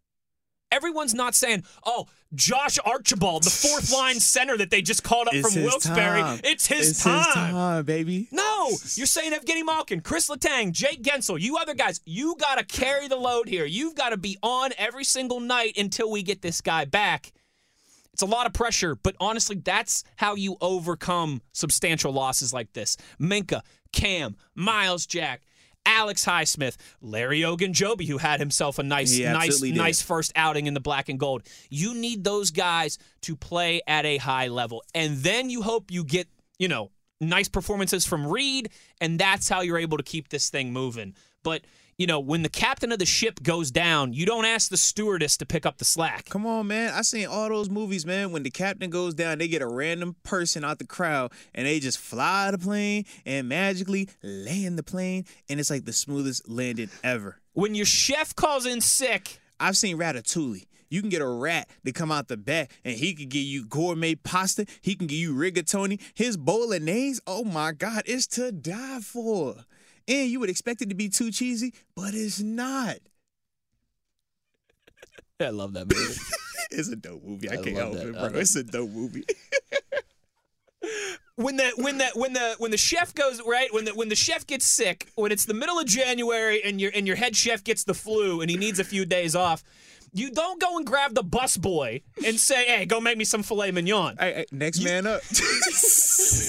everyone's 0.71 1.13
not 1.15 1.33
saying, 1.33 1.63
"Oh, 1.85 2.07
Josh 2.35 2.77
Archibald, 2.85 3.43
the 3.43 3.49
fourth 3.49 3.91
line 3.91 4.19
center 4.19 4.55
that 4.57 4.69
they 4.69 4.81
just 4.83 5.01
called 5.03 5.27
up 5.27 5.33
It's 5.33 5.51
from 5.53 5.63
Wilkes-Barre, 5.63 6.19
time. 6.21 6.41
it's 6.43 6.67
his 6.67 6.91
it's 6.91 7.03
time." 7.03 7.23
his 7.23 7.33
time, 7.33 7.85
baby. 7.85 8.27
No, 8.31 8.69
you're 8.95 9.07
saying 9.07 9.31
Evgeny 9.31 9.65
Malkin, 9.65 10.01
Chris 10.01 10.29
Letang, 10.29 10.71
Jake 10.73 11.01
Guentzel, 11.01 11.39
you 11.39 11.57
other 11.57 11.73
guys, 11.73 12.01
you 12.05 12.35
got 12.39 12.59
to 12.59 12.65
carry 12.65 13.07
the 13.07 13.15
load 13.17 13.47
here. 13.47 13.65
You've 13.65 13.95
got 13.95 14.09
to 14.09 14.17
be 14.17 14.37
on 14.43 14.71
every 14.77 15.05
single 15.05 15.39
night 15.39 15.77
until 15.77 16.11
we 16.11 16.21
get 16.21 16.41
this 16.43 16.61
guy 16.61 16.85
back. 16.85 17.31
It's 18.13 18.21
a 18.21 18.27
lot 18.27 18.45
of 18.45 18.53
pressure, 18.53 18.95
but 18.95 19.15
honestly, 19.19 19.55
that's 19.55 20.03
how 20.15 20.35
you 20.35 20.55
overcome 20.61 21.41
substantial 21.51 22.13
losses 22.13 22.53
like 22.53 22.71
this. 22.73 22.95
Minkah, 23.19 23.61
Cam, 23.91 24.35
Myles 24.55 25.07
Jack, 25.07 25.41
Alex 25.85 26.25
Highsmith, 26.25 26.77
Larry 27.01 27.41
Ogunjobi, 27.41 28.07
who 28.07 28.19
had 28.19 28.39
himself 28.39 28.79
a 28.79 28.83
nice, 28.83 29.17
nice, 29.19 29.59
did. 29.59 29.75
nice 29.75 30.01
first 30.01 30.31
outing 30.35 30.67
in 30.67 30.73
the 30.73 30.79
black 30.79 31.09
and 31.09 31.19
gold. 31.19 31.43
You 31.69 31.95
need 31.95 32.23
those 32.23 32.51
guys 32.51 32.99
to 33.21 33.35
play 33.35 33.81
at 33.87 34.05
a 34.05 34.17
high 34.17 34.47
level, 34.47 34.83
and 34.93 35.17
then 35.17 35.49
you 35.49 35.61
hope 35.63 35.91
you 35.91 36.03
get, 36.03 36.27
you 36.59 36.67
know, 36.67 36.91
nice 37.19 37.49
performances 37.49 38.05
from 38.05 38.27
Reed, 38.27 38.69
and 39.01 39.19
that's 39.19 39.49
how 39.49 39.61
you're 39.61 39.77
able 39.77 39.97
to 39.97 40.03
keep 40.03 40.29
this 40.29 40.49
thing 40.49 40.71
moving. 40.71 41.15
But 41.43 41.63
you 41.97 42.07
know, 42.07 42.19
when 42.19 42.43
the 42.43 42.49
captain 42.49 42.91
of 42.91 42.99
the 42.99 43.05
ship 43.05 43.43
goes 43.43 43.71
down, 43.71 44.13
you 44.13 44.25
don't 44.25 44.45
ask 44.45 44.69
the 44.69 44.77
stewardess 44.77 45.37
to 45.37 45.45
pick 45.45 45.65
up 45.65 45.77
the 45.77 45.85
slack. 45.85 46.25
Come 46.29 46.45
on, 46.45 46.67
man. 46.67 46.93
I 46.93 47.01
seen 47.01 47.27
all 47.27 47.49
those 47.49 47.69
movies, 47.69 48.05
man. 48.05 48.31
When 48.31 48.43
the 48.43 48.49
captain 48.51 48.89
goes 48.89 49.13
down, 49.13 49.37
they 49.37 49.47
get 49.47 49.61
a 49.61 49.67
random 49.67 50.15
person 50.23 50.63
out 50.63 50.79
the 50.79 50.87
crowd 50.87 51.31
and 51.53 51.67
they 51.67 51.79
just 51.79 51.97
fly 51.97 52.51
the 52.51 52.57
plane 52.57 53.05
and 53.25 53.47
magically 53.49 54.09
land 54.21 54.77
the 54.77 54.83
plane, 54.83 55.25
and 55.49 55.59
it's 55.59 55.69
like 55.69 55.85
the 55.85 55.93
smoothest 55.93 56.49
landing 56.49 56.89
ever. 57.03 57.37
When 57.53 57.75
your 57.75 57.85
chef 57.85 58.35
calls 58.35 58.65
in 58.65 58.81
sick, 58.81 59.39
I've 59.59 59.77
seen 59.77 59.97
Ratatouille. 59.97 60.65
You 60.89 61.01
can 61.01 61.09
get 61.09 61.23
a 61.23 61.27
rat 61.27 61.69
to 61.85 61.91
come 61.91 62.11
out 62.11 62.27
the 62.27 62.37
back 62.37 62.71
and 62.85 62.95
he 62.95 63.15
can 63.15 63.27
give 63.27 63.41
you 63.41 63.65
gourmet 63.65 64.13
pasta. 64.13 64.67
He 64.79 64.93
can 64.93 65.07
give 65.07 65.17
you 65.17 65.33
rigatoni. 65.33 65.99
His 66.13 66.37
bolognese, 66.37 67.19
oh 67.25 67.43
my 67.43 67.71
God, 67.71 68.03
it's 68.05 68.27
to 68.27 68.51
die 68.51 68.99
for. 68.99 69.65
And 70.07 70.29
you 70.29 70.39
would 70.39 70.49
expect 70.49 70.81
it 70.81 70.89
to 70.89 70.95
be 70.95 71.09
too 71.09 71.31
cheesy, 71.31 71.73
but 71.95 72.13
it's 72.13 72.41
not. 72.41 72.97
I 75.39 75.49
love 75.49 75.73
that 75.73 75.93
movie. 75.93 76.19
It's 76.75 76.89
a 76.89 76.95
dope 76.95 77.23
movie. 77.23 77.47
I, 77.49 77.53
I 77.53 77.57
can't 77.57 77.77
help 77.77 77.93
that. 77.93 78.07
it, 78.07 78.13
bro. 78.13 78.21
love 78.23 78.35
It's 78.35 78.55
a 78.55 78.63
dope 78.63 78.89
movie. 78.89 79.23
when 81.35 81.57
the 81.57 81.71
when 81.77 81.99
the 81.99 82.09
when 82.15 82.33
the 82.33 82.55
when 82.57 82.71
the 82.71 82.77
chef 82.77 83.13
goes 83.13 83.39
right 83.45 83.71
when 83.73 83.85
the 83.85 83.93
when 83.93 84.09
the 84.09 84.15
chef 84.15 84.47
gets 84.47 84.65
sick 84.65 85.11
when 85.15 85.31
it's 85.31 85.45
the 85.45 85.53
middle 85.53 85.77
of 85.79 85.85
January 85.85 86.63
and 86.63 86.81
your 86.81 86.91
and 86.95 87.05
your 87.05 87.15
head 87.15 87.35
chef 87.35 87.63
gets 87.63 87.83
the 87.83 87.93
flu 87.93 88.41
and 88.41 88.49
he 88.49 88.57
needs 88.57 88.79
a 88.79 88.83
few 88.83 89.05
days 89.05 89.35
off. 89.35 89.63
You 90.15 90.29
don't 90.29 90.61
go 90.61 90.77
and 90.77 90.85
grab 90.85 91.15
the 91.15 91.23
bus 91.23 91.57
boy 91.57 92.01
and 92.25 92.39
say, 92.39 92.65
"Hey, 92.65 92.85
go 92.85 93.01
make 93.01 93.17
me 93.17 93.25
some 93.25 93.41
filet 93.41 93.71
mignon." 93.71 94.15
Hey, 94.19 94.33
hey, 94.33 94.45
next 94.51 94.81
man 94.83 95.07
up. 95.07 95.21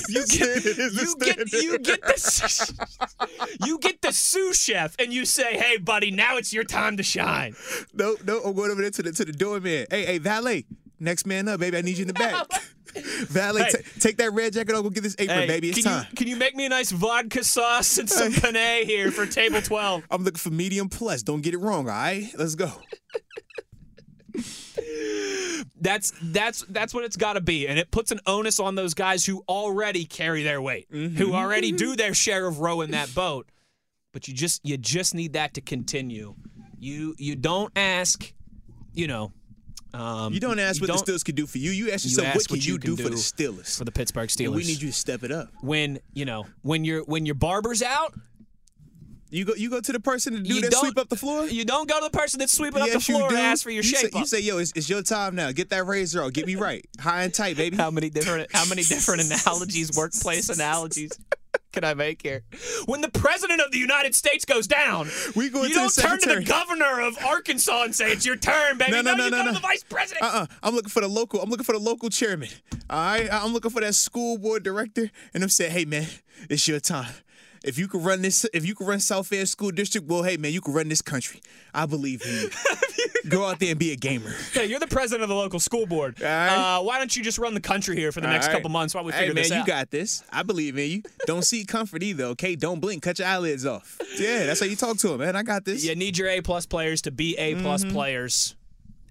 You 0.09 0.25
get 0.27 0.65
you 0.77 1.17
get 1.19 1.53
you 1.53 1.79
get 1.79 2.01
the 2.03 2.87
you 3.67 3.79
get 3.79 4.03
the 4.03 4.13
sous 4.13 4.63
chef 4.63 4.95
and 4.99 5.13
you 5.13 5.25
say, 5.25 5.57
"Hey, 5.57 5.79
buddy, 5.79 6.11
now 6.11 6.37
it's 6.37 6.53
your 6.53 6.65
time 6.65 6.97
to 6.99 7.03
shine." 7.03 7.55
No, 7.95 8.17
no, 8.25 8.41
I'm 8.43 8.55
going 8.55 8.71
over 8.71 8.83
there 8.83 8.91
to 8.91 9.03
the 9.03 9.13
to 9.13 9.25
the 9.25 9.33
doorman. 9.33 9.87
Hey, 9.91 10.05
hey, 10.05 10.19
valet, 10.19 10.67
next 11.01 11.27
man 11.27 11.49
up, 11.49 11.61
baby. 11.61 11.79
I 11.79 11.81
need 11.81 11.97
you 11.97 12.03
in 12.03 12.09
the 12.09 12.13
back. 12.15 12.47
valet, 13.29 13.63
Hey. 13.65 13.71
ta- 13.73 13.79
take 13.99 14.17
that 14.19 14.33
red 14.33 14.53
jacket 14.53 14.75
off. 14.75 14.83
Go 14.85 14.91
get 14.91 15.03
this 15.03 15.17
apron, 15.19 15.39
Hey, 15.41 15.47
baby. 15.47 15.71
It's 15.71 15.83
can 15.83 15.91
time. 15.91 16.07
you 16.11 16.17
can 16.17 16.29
you 16.29 16.37
make 16.37 16.55
me 16.55 16.67
a 16.67 16.69
nice 16.69 16.93
vodka 16.93 17.43
sauce 17.43 17.99
and 17.99 18.09
some 18.09 18.33
penne 18.33 18.85
here 18.87 19.11
for 19.11 19.27
table 19.27 19.63
twelve? 19.63 20.05
I'm 20.11 20.23
looking 20.23 20.39
for 20.39 20.51
medium 20.51 20.89
plus. 20.91 21.23
Don't 21.23 21.41
get 21.41 21.55
it 21.55 21.59
wrong, 21.59 21.89
all 21.89 21.95
right? 21.97 22.29
Let's 22.37 22.55
go. 22.55 22.71
That's 25.81 26.13
that's 26.23 26.65
that's 26.69 26.95
what 26.95 27.05
it's 27.05 27.17
got 27.17 27.35
to 27.35 27.41
be, 27.41 27.67
and 27.69 27.79
it 27.79 27.91
puts 27.91 28.11
an 28.11 28.21
onus 28.27 28.61
on 28.61 28.75
those 28.75 28.95
guys 28.95 29.25
who 29.25 29.43
already 29.49 30.05
carry 30.05 30.43
their 30.43 30.61
weight, 30.63 30.87
who 30.91 31.35
already 31.35 31.73
do 31.73 31.97
their 31.97 32.15
share 32.15 32.47
of 32.47 32.61
rowing 32.61 32.93
that 32.93 33.15
boat. 33.15 33.49
But 34.13 34.29
you 34.29 34.35
just 34.35 34.65
you 34.65 34.77
just 34.77 35.15
need 35.15 35.33
that 35.35 35.55
to 35.55 35.61
continue. 35.61 36.35
You 36.79 37.15
you 37.19 37.35
don't 37.37 37.73
ask, 37.77 38.33
you 38.95 39.07
know. 39.09 39.33
Um, 39.93 40.33
You 40.33 40.41
don't 40.41 40.59
ask 40.59 40.81
what 40.81 40.89
don't- 40.89 41.05
the 41.07 41.13
Steelers 41.13 41.25
could 41.25 41.37
do 41.37 41.47
for 41.47 41.59
you. 41.59 41.71
You 41.71 41.93
ask 41.93 42.05
You 42.05 42.11
yourself, 42.11 42.27
ask 42.29 42.37
what 42.37 42.47
can 42.49 42.55
what 42.57 42.67
you, 42.67 42.73
you 42.73 42.79
do, 42.81 42.97
can 42.97 43.05
for 43.05 43.11
the 43.11 43.17
do 43.17 43.23
Steelers? 43.23 43.79
for 43.79 43.85
the 43.85 43.93
Pittsburgh 43.93 44.29
Steelers. 44.29 44.47
And 44.47 44.55
we 44.57 44.65
need 44.65 44.83
you 44.83 44.89
to 44.89 44.93
step 44.93 45.23
it 45.23 45.31
up. 45.31 45.51
when 45.61 46.01
you 46.15 46.25
know 46.25 46.47
when 46.63 46.85
your 46.85 47.03
when 47.05 47.27
your 47.27 47.37
barber's 47.37 47.83
out. 47.83 48.13
You 49.35 49.45
go, 49.45 49.55
you 49.57 49.69
go 49.69 49.81
to 49.81 49.93
the 49.93 49.99
person 49.99 50.35
to 50.35 50.41
do 50.41 50.55
You 50.55 50.61
that 50.61 50.73
sweep 50.75 50.97
up 50.97 51.09
the 51.09 51.17
floor. 51.17 51.47
You 51.47 51.65
don't 51.65 51.89
go 51.89 51.99
to 51.99 52.05
the 52.05 52.17
person 52.17 52.39
that's 52.39 52.53
sweeping 52.53 52.81
up 52.81 52.91
the 52.91 53.01
floor 53.01 53.29
and 53.29 53.37
ask 53.37 53.65
for 53.65 53.71
your 53.71 53.83
you 53.83 53.89
shape 53.89 54.13
say, 54.13 54.19
You 54.19 54.27
say, 54.27 54.41
yo, 54.41 54.59
it's, 54.59 54.73
it's 54.77 54.89
your 54.89 55.03
time 55.03 55.35
now. 55.35 55.51
Get 55.51 55.71
that 55.71 55.85
razor 55.87 56.23
off. 56.23 56.33
Get 56.33 56.47
me 56.47 56.55
right, 56.55 56.87
high 57.01 57.25
and 57.25 57.35
tight, 57.35 57.57
baby. 57.57 57.77
how 57.77 57.91
many 57.91 58.11
different 58.11 58.49
how 58.53 58.65
many 58.67 58.83
different 58.83 59.23
analogies, 59.23 59.91
workplace 59.97 60.51
analogies 60.51 61.19
can 61.73 61.83
I 61.83 61.95
make 61.95 62.23
here? 62.23 62.45
When 62.87 63.01
the 63.01 63.11
president 63.11 63.61
of 63.61 63.73
the 63.73 63.79
United 63.79 64.15
States 64.15 64.45
goes 64.45 64.69
down, 64.69 65.09
We 65.35 65.49
go 65.49 65.63
you 65.65 65.71
to 65.71 65.75
don't 65.75 65.95
turn 65.95 66.21
to 66.21 66.37
the 66.37 66.45
governor 66.45 67.01
of 67.01 67.19
Arkansas 67.25 67.83
and 67.83 67.95
say 67.95 68.13
it's 68.13 68.25
your 68.25 68.37
turn, 68.37 68.79
baby. 68.79 68.93
No, 68.93 69.03
no, 69.03 69.15
no, 69.17 69.25
you 69.25 69.31
no, 69.31 69.43
no. 69.43 69.49
to 69.49 69.55
the 69.55 69.61
vice 69.61 69.83
president. 69.83 70.25
Uh-uh. 70.25 70.47
I'm 70.63 70.75
looking 70.75 70.91
for 70.91 71.01
the 71.01 71.09
local. 71.09 71.43
I'm 71.43 71.51
looking 71.51 71.65
for 71.65 71.73
the 71.73 71.81
local 71.81 72.09
chairman. 72.09 72.51
All 72.89 73.05
right. 73.05 73.29
I'm 73.33 73.53
looking 73.53 73.73
for 73.73 73.81
that 73.81 73.97
school 73.97 74.39
board 74.39 74.63
director, 74.63 75.11
and 75.35 75.43
I'm 75.43 75.49
saying, 75.49 75.73
hey 75.73 75.85
man, 75.85 76.07
it's 76.49 76.69
your 76.69 76.79
time. 76.79 77.13
If 77.65 77.79
you 77.79 77.89
could 77.89 78.05
run 78.05 78.21
this, 78.23 78.45
if 78.53 78.67
you 78.67 78.75
could 78.75 78.87
run 78.87 79.01
South 79.01 79.27
Fair 79.29 79.47
School 79.47 79.71
District, 79.71 80.07
well, 80.07 80.23
hey 80.23 80.37
man, 80.37 80.53
you 80.53 80.61
could 80.61 80.75
run 80.75 80.89
this 80.89 81.01
country. 81.03 81.41
I 81.73 81.87
believe 81.87 82.23
in 82.25 82.33
you. 82.35 82.51
Go 83.31 83.47
out 83.47 83.59
there 83.59 83.71
and 83.71 83.79
be 83.79 83.91
a 83.93 83.97
gamer. 83.97 84.31
Hey, 84.53 84.67
you're 84.67 84.79
the 84.79 84.87
president 84.87 85.23
of 85.23 85.31
the 85.31 85.35
local 85.35 85.59
school 85.59 85.87
board. 85.87 86.21
Right. 86.21 86.49
Uh, 86.77 86.83
why 86.83 86.99
don't 86.99 87.17
you 87.17 87.23
just 87.23 87.39
run 87.39 87.55
the 87.55 87.61
country 87.61 87.97
here 87.97 88.13
for 88.13 88.21
the 88.21 88.27
next 88.27 88.47
All 88.47 88.53
right. 88.53 88.59
couple 88.59 88.69
months 88.69 88.95
while 88.95 89.03
we 89.03 89.13
hey, 89.13 89.21
figure 89.21 89.35
man, 89.35 89.43
this 89.45 89.53
out? 89.53 89.61
you 89.61 89.67
got 89.67 89.91
this. 89.91 90.23
I 90.31 90.43
believe 90.43 90.77
in 90.77 90.91
you. 90.91 91.03
Don't 91.27 91.43
seek 91.43 91.67
comfort 91.67 92.03
either. 92.03 92.25
Okay, 92.25 92.55
don't 92.55 92.81
blink. 92.81 93.03
Cut 93.03 93.19
your 93.19 93.29
eyelids 93.29 93.65
off. 93.65 93.99
Yeah, 94.19 94.45
that's 94.45 94.61
how 94.61 94.67
you 94.67 94.77
talk 94.77 94.99
to 94.99 95.15
him, 95.15 95.21
man. 95.21 95.35
I 95.35 95.43
got 95.43 95.65
this. 95.65 95.83
You 95.87 95.95
need 95.97 96.19
your 96.19 96.29
A 96.29 96.43
plus 96.43 96.67
players 96.67 97.01
to 97.03 97.11
be 97.11 97.35
A 97.39 97.55
plus 97.55 97.83
Mm-hmm. 97.83 97.95
players, 97.95 98.57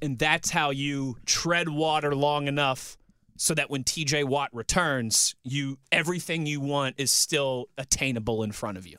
and 0.02 0.20
that's 0.20 0.52
how 0.52 0.70
you 0.70 1.18
tread 1.26 1.70
water 1.70 2.14
long 2.16 2.48
enough 2.48 2.98
so 3.38 3.54
that 3.54 3.70
when 3.70 3.84
TJ 3.84 4.26
Watt 4.26 4.50
returns, 4.54 5.36
you 5.44 5.78
everything 5.92 6.46
you 6.46 6.60
want 6.62 6.96
is 6.98 7.12
still 7.12 7.68
attainable 7.78 8.44
in 8.44 8.52
front 8.52 8.78
of 8.78 8.86
you. 8.88 8.98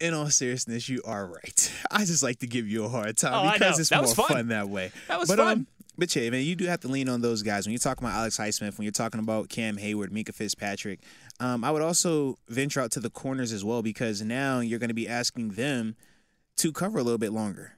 in 0.00 0.14
all 0.14 0.30
seriousness, 0.30 0.88
you 0.88 1.02
are 1.04 1.26
right. 1.26 1.72
I 1.90 2.04
just 2.04 2.22
like 2.22 2.38
to 2.38 2.46
give 2.46 2.68
you 2.68 2.84
a 2.84 2.88
hard 2.88 3.16
time 3.16 3.48
Oh, 3.48 3.52
because 3.52 3.80
it's 3.80 3.90
That 3.90 4.04
more 4.04 4.14
fun. 4.14 4.28
fun. 4.28 4.48
that 4.48 4.68
way. 4.68 4.92
That 5.08 5.18
was 5.18 5.28
but, 5.28 5.38
fun. 5.38 5.52
Um, 5.58 5.66
but 5.96 6.14
yeah, 6.14 6.30
man, 6.30 6.44
you 6.44 6.54
do 6.54 6.66
have 6.66 6.78
to 6.82 6.88
lean 6.88 7.08
on 7.08 7.20
those 7.20 7.42
guys 7.42 7.66
when 7.66 7.72
you're 7.72 7.80
talking 7.80 8.06
about 8.06 8.16
Alex 8.16 8.38
Highsmith, 8.38 8.78
when 8.78 8.84
you're 8.84 8.92
talking 8.92 9.18
about 9.18 9.48
Cam 9.48 9.76
Hayward, 9.76 10.12
Minkah 10.12 10.32
Fitzpatrick. 10.32 11.00
Um, 11.40 11.64
I 11.64 11.72
would 11.72 11.82
also 11.82 12.36
venture 12.48 12.80
out 12.80 12.92
to 12.92 13.00
the 13.00 13.10
corners 13.10 13.50
as 13.52 13.64
well 13.64 13.82
because 13.82 14.22
now 14.22 14.60
you're 14.60 14.78
going 14.78 14.88
to 14.90 14.94
be 14.94 15.08
asking 15.08 15.50
them 15.50 15.96
to 16.58 16.70
cover 16.70 17.00
a 17.00 17.02
little 17.02 17.18
bit 17.18 17.32
longer. 17.32 17.72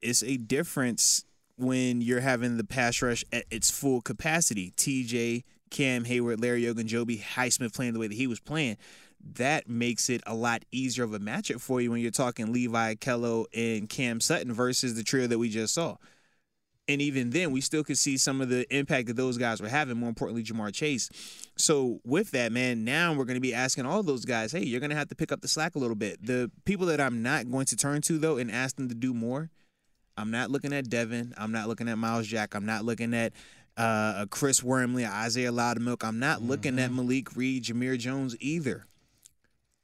It's 0.00 0.22
a 0.22 0.38
difference 0.38 1.26
when 1.60 2.00
you're 2.00 2.20
having 2.20 2.56
the 2.56 2.64
pass 2.64 3.00
rush 3.02 3.24
at 3.32 3.44
its 3.50 3.70
full 3.70 4.00
capacity. 4.00 4.72
TJ, 4.76 5.44
Cam 5.70 6.04
Hayward, 6.04 6.40
Larry 6.40 6.62
Ogunjobi, 6.62 7.20
Highsmith 7.20 7.74
playing 7.74 7.94
the 7.94 8.00
way 8.00 8.08
that 8.08 8.14
he 8.14 8.26
was 8.26 8.40
playing. 8.40 8.76
That 9.34 9.68
makes 9.68 10.08
it 10.08 10.22
a 10.26 10.34
lot 10.34 10.64
easier 10.72 11.04
of 11.04 11.12
a 11.12 11.18
matchup 11.18 11.60
for 11.60 11.80
you 11.80 11.90
when 11.90 12.00
you're 12.00 12.10
talking 12.10 12.52
Levi 12.52 12.94
Kello 12.94 13.44
and 13.54 13.88
Cam 13.88 14.20
Sutton 14.20 14.52
versus 14.52 14.94
the 14.94 15.02
trio 15.02 15.26
that 15.26 15.38
we 15.38 15.50
just 15.50 15.74
saw. 15.74 15.96
And 16.88 17.00
even 17.00 17.30
then, 17.30 17.52
we 17.52 17.60
still 17.60 17.84
could 17.84 17.98
see 17.98 18.16
some 18.16 18.40
of 18.40 18.48
the 18.48 18.66
impact 18.74 19.06
that 19.06 19.16
those 19.16 19.38
guys 19.38 19.60
were 19.60 19.68
having. 19.68 19.96
More 19.96 20.08
importantly, 20.08 20.42
Ja'Marr 20.42 20.74
Chase. 20.74 21.08
So 21.56 22.00
with 22.04 22.32
that, 22.32 22.50
man, 22.50 22.84
now 22.84 23.12
we're 23.12 23.26
going 23.26 23.36
to 23.36 23.40
be 23.40 23.54
asking 23.54 23.86
all 23.86 24.02
those 24.02 24.24
guys, 24.24 24.50
hey, 24.50 24.64
you're 24.64 24.80
going 24.80 24.90
to 24.90 24.96
have 24.96 25.08
to 25.08 25.14
pick 25.14 25.30
up 25.30 25.40
the 25.40 25.46
slack 25.46 25.76
a 25.76 25.78
little 25.78 25.94
bit. 25.94 26.24
The 26.26 26.50
people 26.64 26.86
that 26.86 27.00
I'm 27.00 27.22
not 27.22 27.48
going 27.48 27.66
to 27.66 27.76
turn 27.76 28.00
to 28.02 28.18
though 28.18 28.38
and 28.38 28.50
ask 28.50 28.74
them 28.74 28.88
to 28.88 28.94
do 28.94 29.14
more. 29.14 29.50
I'm 30.20 30.30
not 30.30 30.50
looking 30.50 30.72
at 30.72 30.88
Devin. 30.88 31.34
I'm 31.36 31.52
not 31.52 31.68
looking 31.68 31.88
at 31.88 31.96
Myles 31.98 32.26
Jack. 32.26 32.54
I'm 32.54 32.66
not 32.66 32.84
looking 32.84 33.14
at 33.14 33.32
uh, 33.76 34.26
Chris 34.30 34.62
Wormley, 34.62 35.06
Isaiah 35.06 35.52
Loudermilk. 35.52 36.04
I'm 36.06 36.18
not 36.18 36.42
looking 36.42 36.78
at 36.78 36.92
Malik 36.92 37.34
Reed, 37.36 37.64
Jamir 37.64 37.98
Jones 37.98 38.36
either. 38.40 38.86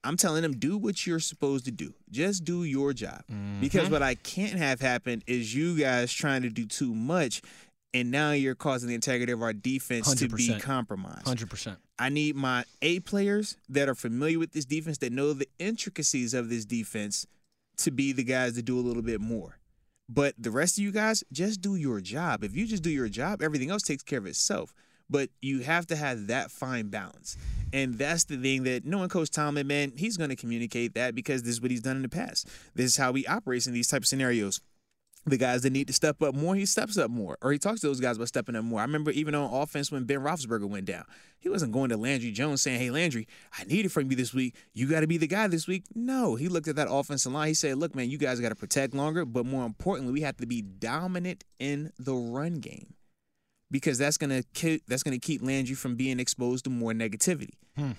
I'm 0.05 0.17
telling 0.17 0.43
them 0.43 0.53
do 0.53 0.79
what 0.79 1.05
you're 1.07 1.19
supposed 1.19 1.65
to 1.65 1.73
do. 1.73 1.95
Just 2.11 2.45
do 2.45 2.63
your 2.63 2.93
job. 2.93 3.23
Because 3.61 3.91
what 3.91 4.03
I 4.03 4.15
can't 4.15 4.59
have 4.59 4.81
happen 4.81 5.23
is 5.27 5.53
you 5.55 5.77
guys 5.77 6.13
trying 6.13 6.43
to 6.43 6.51
do 6.51 6.65
too 6.67 6.95
much 6.95 7.43
and 7.97 8.11
now 8.11 8.33
you're 8.33 8.55
causing 8.55 8.89
the 8.89 8.95
integrity 8.95 9.33
of 9.33 9.43
our 9.43 9.55
defense 9.55 10.15
to 10.15 10.29
be 10.29 10.59
compromised. 10.59 11.27
Hundred 11.27 11.49
percent. 11.49 11.79
I 11.99 12.11
need 12.11 12.37
my 12.37 12.65
A 12.83 13.01
players 13.01 13.57
that 13.71 13.89
are 13.89 13.95
familiar 13.95 14.39
with 14.39 14.53
this 14.53 14.67
defense, 14.67 14.99
that 14.99 15.13
know 15.13 15.33
the 15.33 15.49
intricacies 15.59 16.35
of 16.35 16.51
this 16.51 16.67
defense, 16.67 17.27
to 17.79 17.91
be 17.91 18.13
the 18.13 18.25
guys 18.25 18.55
that 18.55 18.67
do 18.67 18.79
a 18.79 18.83
little 18.83 19.03
bit 19.03 19.21
more. 19.21 19.59
But 20.09 20.35
the 20.39 20.51
rest 20.51 20.79
of 20.79 20.85
you 20.85 20.93
guys, 20.93 21.25
just 21.33 21.61
do 21.61 21.75
your 21.75 22.01
job. 22.01 22.45
If 22.45 22.55
you 22.55 22.67
just 22.67 22.83
do 22.83 22.91
your 22.91 23.09
job, 23.09 23.43
everything 23.43 23.71
else 23.71 23.83
takes 23.83 24.03
care 24.03 24.19
of 24.19 24.27
itself. 24.27 24.73
But 25.09 25.31
you 25.41 25.61
have 25.61 25.87
to 25.89 25.97
have 25.97 26.29
that 26.29 26.51
fine 26.51 26.89
balance. 26.89 27.37
And 27.73 27.95
that's 27.95 28.25
the 28.25 28.37
thing 28.37 28.65
that 28.65 28.85
knowing 28.85 29.09
Coach 29.09 29.31
Tomlin, 29.31 29.67
man, 29.67 29.93
he's 29.97 30.17
going 30.17 30.31
to 30.31 30.37
communicate 30.37 30.95
that 30.95 31.15
because 31.15 31.43
this 31.43 31.53
is 31.53 31.61
what 31.61 31.71
he's 31.71 31.83
done 31.83 31.97
in 31.97 32.03
the 32.03 32.09
past. 32.09 32.49
This 32.75 32.87
is 32.87 32.97
how 32.97 33.13
he 33.13 33.27
operates 33.27 33.67
in 33.67 33.73
these 33.73 33.89
type 33.89 34.03
of 34.03 34.09
scenarios 34.09 34.61
the 35.27 35.37
guys 35.37 35.63
that 35.63 35.73
need 35.73 35.89
to 35.89 35.93
step 35.93 36.23
up 36.23 36.35
more, 36.35 36.55
he 36.55 36.65
steps 36.65 36.97
up 36.97 37.11
more, 37.11 37.37
or 37.43 37.51
he 37.53 37.59
talks 37.59 37.81
to 37.81 37.89
those 37.89 38.01
guys 38.01 38.17
about 38.17 38.29
stepping 38.29 38.55
up 38.55 38.65
more. 38.65 38.79
I 38.79 38.85
remember 38.85 39.11
even 39.11 39.35
on 39.35 39.53
offense 39.53 39.91
when 39.91 40.05
Ben 40.05 40.21
Roethlisberger 40.21 40.69
went 40.69 40.87
down, 40.87 41.05
he 41.39 41.49
wasn't 41.49 41.73
going 41.73 41.91
to 41.91 41.97
Landry 41.97 42.31
Jones 42.31 42.63
saying, 42.63 42.79
"Hey 42.79 42.91
Landry, 42.91 43.27
I 43.59 43.65
need 43.65 43.85
it 43.87 43.89
from 43.91 44.09
you 44.11 44.17
this 44.17 44.33
week. 44.33 44.55
You 44.73 44.87
got 44.89 45.01
to 45.01 45.09
be 45.09 45.19
the 45.19 45.27
guy 45.27 45.49
this 45.49 45.67
week." 45.67 45.85
No, 45.95 46.37
he 46.37 46.49
looked 46.49 46.69
at 46.69 46.77
that 46.77 46.87
offensive 46.89 47.33
line. 47.33 47.49
He 47.49 47.55
said, 47.55 47.77
"Look, 47.77 47.95
man, 47.95 48.09
you 48.09 48.19
guys 48.19 48.41
got 48.41 48.51
to 48.51 48.55
protect 48.55 48.95
longer, 48.95 49.25
but 49.25 49.45
more 49.45 49.67
importantly, 49.67 50.13
we 50.13 50.21
have 50.21 50.37
to 50.37 50.47
be 50.47 50.63
dominant 50.63 51.45
in 51.59 51.93
the 51.99 52.15
run 52.15 52.55
game." 52.55 52.95
Because 53.69 53.99
that's 53.99 54.17
gonna 54.17 54.45
ki- 54.55 54.83
that's 54.87 55.03
gonna 55.03 55.19
keep 55.19 55.43
Landry 55.43 55.75
from 55.75 55.97
being 55.97 56.21
exposed 56.21 56.65
to 56.65 56.71
more 56.71 56.93
negativity. 56.93 57.55
Hmm. 57.77 57.93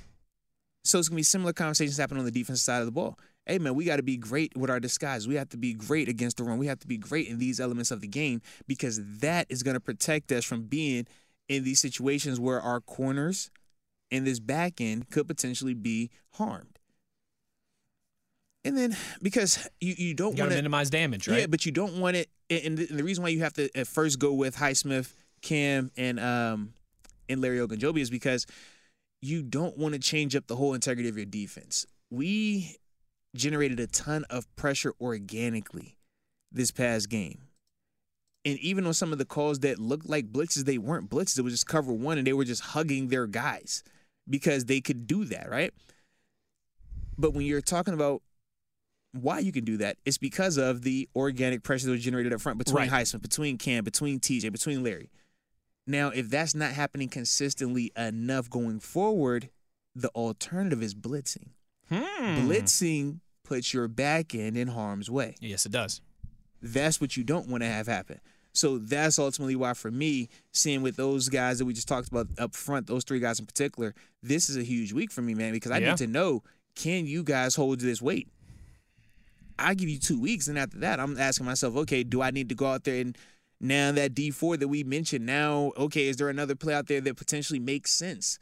So 0.86 0.98
it's 0.98 1.10
gonna 1.10 1.18
be 1.18 1.24
similar 1.24 1.52
conversations 1.52 1.98
happening 1.98 2.20
on 2.20 2.26
the 2.26 2.32
defensive 2.32 2.64
side 2.64 2.80
of 2.80 2.86
the 2.86 2.94
ball. 2.94 3.20
Hey 3.48 3.60
man, 3.60 3.76
we 3.76 3.86
got 3.86 3.96
to 3.96 4.04
be 4.04 4.18
great 4.18 4.56
with 4.58 4.70
our 4.70 4.80
disguise. 4.80 5.28
We 5.28 5.36
have 5.36 5.50
to 5.50 5.58
be 5.58 5.74
great 5.74 6.10
against 6.10 6.38
the 6.38 6.44
run. 6.44 6.58
We 6.58 6.68
have 6.68 6.80
to 6.80 6.88
be 6.88 6.98
great 6.98 7.28
in 7.30 7.38
these 7.38 7.60
elements 7.60 7.92
of 7.92 8.02
the 8.02 8.08
game 8.08 8.42
because 8.68 9.00
that 9.20 9.48
is 9.50 9.64
gonna 9.64 9.80
protect 9.80 10.32
us 10.32 10.44
from 10.44 10.64
being 10.64 11.08
in 11.48 11.64
these 11.64 11.80
situations 11.80 12.40
where 12.40 12.62
our 12.62 12.82
corners 12.82 13.50
in 14.12 14.26
this 14.26 14.40
back 14.40 14.82
end 14.82 15.10
could 15.10 15.28
potentially 15.28 15.74
be 15.74 16.10
harmed. 16.34 16.78
And 18.66 18.78
then 18.78 18.98
because 19.22 19.70
you, 19.80 19.96
you 19.98 20.14
don't 20.14 20.38
want 20.38 20.50
to 20.50 20.50
to 20.50 20.56
minimize 20.56 20.90
damage, 20.90 21.28
right? 21.30 21.42
yeah, 21.42 21.48
but 21.48 21.66
you 21.66 21.72
don't 21.72 22.00
want 22.00 22.18
it. 22.18 22.30
And 22.50 22.78
the, 22.78 22.88
and 22.90 23.00
the 23.00 23.04
reason 23.04 23.24
why 23.24 23.30
you 23.30 23.40
have 23.40 23.54
to 23.54 23.70
at 23.78 23.88
first 23.88 24.20
go 24.20 24.34
with 24.34 24.58
Highsmith, 24.58 25.14
Cam, 25.42 25.90
and 25.96 26.20
um 26.20 26.74
and 27.30 27.42
Larry 27.42 27.60
Ogunjobi 27.60 28.02
is 28.02 28.10
because 28.10 28.46
you 29.22 29.42
don't 29.42 29.78
want 29.78 29.94
to 29.94 30.00
change 30.00 30.36
up 30.36 30.48
the 30.48 30.56
whole 30.56 30.74
integrity 30.74 31.08
of 31.08 31.16
your 31.16 31.26
defense. 31.26 31.86
We 32.10 32.76
generated 33.36 33.80
a 33.80 33.88
ton 33.88 34.26
of 34.30 34.54
pressure 34.56 34.94
organically 35.00 35.98
this 36.52 36.72
past 36.72 37.10
game. 37.10 37.44
And 38.46 38.58
even 38.60 38.86
on 38.88 38.94
some 38.94 39.12
of 39.12 39.18
the 39.18 39.26
calls 39.26 39.60
that 39.60 39.80
looked 39.80 40.08
like 40.08 40.32
blitzes, 40.32 40.64
they 40.66 40.78
weren't 40.78 41.10
blitzes. 41.10 41.38
It 41.38 41.42
was 41.42 41.54
just 41.54 41.68
cover 41.68 41.92
one, 41.92 42.18
and 42.18 42.26
they 42.26 42.34
were 42.34 42.46
just 42.46 42.62
hugging 42.62 43.10
their 43.10 43.28
guys 43.28 43.84
because 44.30 44.66
they 44.66 44.80
could 44.80 45.08
do 45.08 45.26
that, 45.26 45.50
right? 45.50 45.74
But 47.18 47.34
when 47.34 47.46
you're 47.46 47.62
talking 47.62 47.94
about 47.94 48.22
why 49.12 49.40
you 49.40 49.52
can 49.52 49.66
do 49.66 49.78
that, 49.78 49.98
it's 50.06 50.18
because 50.18 50.58
of 50.58 50.84
the 50.84 51.10
organic 51.16 51.64
pressure 51.64 51.88
that 51.88 51.92
was 51.92 52.04
generated 52.04 52.34
up 52.34 52.42
front 52.42 52.58
between 52.58 52.78
Right. 52.78 52.90
Highsmith, 52.90 53.22
between 53.22 53.58
Cam, 53.58 53.84
between 53.84 54.20
TJ, 54.20 54.52
between 54.52 54.84
Larry. 54.84 55.10
Now, 55.86 56.10
if 56.10 56.30
that's 56.30 56.54
not 56.54 56.74
happening 56.74 57.10
consistently 57.10 57.92
enough 57.98 58.50
going 58.50 58.80
forward, 58.80 59.50
the 59.96 60.10
alternative 60.10 60.84
is 60.84 60.94
blitzing. 60.94 61.50
Hmm. 61.90 62.48
Blitzing 62.50 63.20
puts 63.44 63.74
your 63.74 63.88
back 63.88 64.36
end 64.36 64.58
in 64.58 64.68
harm's 64.70 65.10
way. 65.10 65.36
Yes, 65.40 65.66
it 65.66 65.72
does. 65.72 66.02
That's 66.62 67.00
what 67.00 67.16
you 67.16 67.24
don't 67.24 67.48
want 67.48 67.64
to 67.64 67.68
have 67.70 67.88
happen. 67.88 68.20
So 68.54 68.80
that's 68.80 69.20
ultimately 69.20 69.56
why, 69.56 69.74
for 69.74 69.92
me, 69.92 70.30
seeing 70.52 70.82
with 70.82 70.96
those 70.96 71.30
guys 71.30 71.60
that 71.60 71.66
we 71.66 71.74
just 71.74 71.88
talked 71.88 72.08
about 72.10 72.28
up 72.40 72.56
front, 72.56 72.88
those 72.88 73.04
three 73.04 73.20
guys 73.20 73.40
in 73.40 73.46
particular, 73.46 73.94
this 74.24 74.50
is 74.50 74.58
a 74.58 74.64
huge 74.64 74.92
week 74.94 75.12
for 75.12 75.22
me, 75.22 75.36
man, 75.36 75.54
because 75.54 75.72
I 75.72 75.78
Yeah. 75.78 75.90
need 75.90 75.98
to 76.00 76.08
know 76.08 76.44
can 76.76 77.06
you 77.06 77.24
guys 77.24 77.56
hold 77.56 77.80
this 77.80 78.02
weight? 78.02 78.28
I 79.60 79.74
give 79.74 79.90
you 79.90 79.98
two 79.98 80.20
weeks, 80.20 80.48
and 80.48 80.58
after 80.58 80.78
that, 80.80 81.00
I'm 81.00 81.18
asking 81.18 81.46
myself, 81.48 81.76
okay, 81.76 82.04
do 82.04 82.22
I 82.22 82.30
need 82.32 82.50
to 82.50 82.56
go 82.56 82.68
out 82.68 82.84
there 82.84 83.02
and 83.02 83.18
now 83.60 83.92
that 83.94 84.14
Dee 84.14 84.30
Ford 84.30 84.60
that 84.60 84.68
we 84.68 84.84
mentioned, 84.84 85.26
now, 85.26 85.72
okay, 85.78 86.08
is 86.08 86.18
there 86.18 86.30
another 86.30 86.54
play 86.54 86.76
out 86.76 86.86
there 86.86 87.02
that 87.02 87.16
potentially 87.18 87.58
makes 87.60 87.92
sense? 87.92 88.38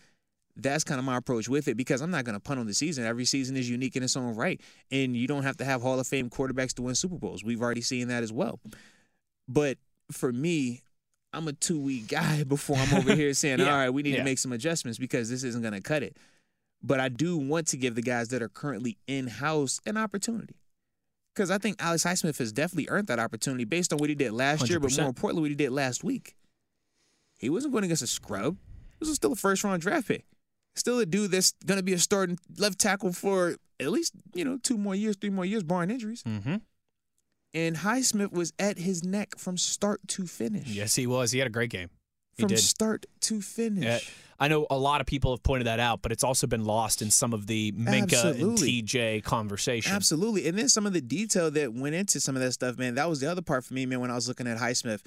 That's 0.58 0.84
kind 0.86 1.00
of 1.00 1.06
my 1.06 1.18
approach 1.18 1.50
with 1.50 1.68
it 1.68 1.76
because 1.76 2.02
I'm 2.02 2.12
not 2.12 2.24
going 2.24 2.34
to 2.36 2.40
punt 2.40 2.60
on 2.62 2.66
the 2.66 2.74
season. 2.74 3.06
Every 3.06 3.26
season 3.26 3.58
is 3.58 3.70
unique 3.70 3.96
in 3.98 4.04
its 4.04 4.16
own 4.16 4.36
right, 4.36 4.62
and 4.90 5.16
you 5.16 5.28
don't 5.28 5.44
have 5.44 5.58
to 5.58 5.66
have 5.66 5.82
Hall 5.82 6.00
of 6.00 6.08
Fame 6.08 6.30
quarterbacks 6.30 6.74
to 6.76 6.82
win 6.82 6.96
Super 6.96 7.18
Bowls. 7.18 7.44
We've 7.44 7.62
already 7.62 7.82
seen 7.82 8.08
that 8.08 8.24
as 8.24 8.32
well. 8.32 8.60
But 9.50 9.78
for 10.12 10.32
me, 10.32 10.82
I'm 11.34 11.48
a 11.50 11.54
two 11.54 11.80
week 11.80 12.08
guy 12.08 12.44
before 12.48 12.78
I'm 12.78 12.94
over 12.94 13.14
here 13.14 13.34
saying, 13.34 13.60
Yeah. 13.62 13.72
all 13.72 13.78
right, 13.78 13.90
we 13.90 14.02
need 14.04 14.12
Yeah. 14.12 14.18
to 14.20 14.24
make 14.24 14.38
some 14.40 14.54
adjustments 14.54 14.98
because 14.98 15.30
this 15.30 15.44
isn't 15.44 15.62
going 15.62 15.74
to 15.74 15.82
cut 15.82 16.04
it. 16.04 16.16
But 16.82 17.00
I 17.00 17.10
do 17.10 17.38
want 17.38 17.68
to 17.68 17.78
give 17.78 17.96
the 17.96 18.02
guys 18.02 18.30
that 18.30 18.42
are 18.42 18.50
currently 18.50 18.98
in 19.08 19.28
house 19.28 19.80
an 19.86 19.98
opportunity. 19.98 20.56
Because 21.34 21.52
I 21.52 21.58
think 21.58 21.76
Alex 21.82 22.06
Highsmith 22.06 22.38
has 22.38 22.54
definitely 22.54 22.88
earned 22.90 23.08
that 23.08 23.20
opportunity 23.20 23.66
based 23.66 23.92
on 23.92 24.00
what 24.00 24.08
he 24.08 24.16
did 24.16 24.32
last 24.32 24.70
year, 24.70 24.80
but 24.80 24.96
more 24.98 25.08
importantly, 25.08 25.42
what 25.42 25.50
he 25.52 25.56
did 25.56 25.72
last 25.72 26.02
week. 26.04 26.34
He 27.38 27.50
wasn't 27.50 27.74
going 27.74 27.84
against 27.84 28.04
a 28.04 28.08
scrub. 28.08 28.56
He 29.00 29.06
was 29.06 29.14
still 29.16 29.34
a 29.34 29.36
first 29.36 29.64
round 29.66 29.82
draft 29.82 30.08
pick. 30.08 30.24
Still 30.76 31.00
a 31.00 31.06
dude 31.06 31.32
that's 31.32 31.54
going 31.66 31.78
to 31.78 31.84
be 31.84 31.94
a 31.94 32.00
starting 32.00 32.38
left 32.58 32.80
tackle 32.80 33.14
for 33.14 33.56
at 33.80 33.92
least, 33.92 34.14
you 34.34 34.44
know, 34.44 34.58
two 34.62 34.78
more 34.78 34.96
years, 34.96 35.16
three 35.16 35.30
more 35.30 35.46
years, 35.46 35.64
barring 35.64 35.90
injuries. 35.90 36.24
Mm-hmm. 36.24 36.56
And 37.54 37.78
Highsmith 37.78 38.34
was 38.34 38.52
at 38.60 38.78
his 38.78 39.04
neck 39.04 39.38
from 39.38 39.58
start 39.58 40.02
to 40.10 40.28
finish. 40.28 40.68
Yes, 40.68 40.96
he 40.96 41.08
was. 41.08 41.32
He 41.32 41.40
had 41.40 41.48
a 41.48 41.52
great 41.52 41.70
game. 41.70 41.90
From 42.38 42.56
start 42.58 43.06
to 43.22 43.38
uh, 43.38 43.42
finish. 43.42 43.84
Yeah, 43.84 44.00
I 44.38 44.50
know 44.50 44.68
a 44.70 44.78
lot 44.78 45.00
of 45.00 45.08
people 45.08 45.32
have 45.32 45.44
pointed 45.44 45.68
that 45.68 45.80
out, 45.80 46.02
but 46.02 46.12
it's 46.12 46.24
also 46.24 46.46
been 46.46 46.66
lost 46.66 47.02
in 47.02 47.10
some 47.10 47.34
of 47.34 47.48
the 47.48 47.72
Minkah 47.72 48.14
Absolutely. 48.14 48.80
and 48.80 48.88
TJ 48.88 49.24
conversation. 49.24 49.94
Absolutely. 49.94 50.48
And 50.48 50.58
then 50.58 50.68
some 50.68 50.86
of 50.86 50.92
the 50.92 51.00
detail 51.00 51.50
that 51.52 51.74
went 51.74 51.96
into 51.96 52.20
some 52.20 52.36
of 52.36 52.42
that 52.42 52.52
stuff, 52.52 52.78
man, 52.78 52.96
that 52.96 53.08
was 53.08 53.22
the 53.22 53.32
other 53.32 53.42
part 53.42 53.64
for 53.64 53.74
me, 53.74 53.86
man, 53.86 54.02
when 54.02 54.12
I 54.12 54.16
was 54.16 54.28
looking 54.28 54.48
at 54.48 54.58
Highsmith. 54.58 55.02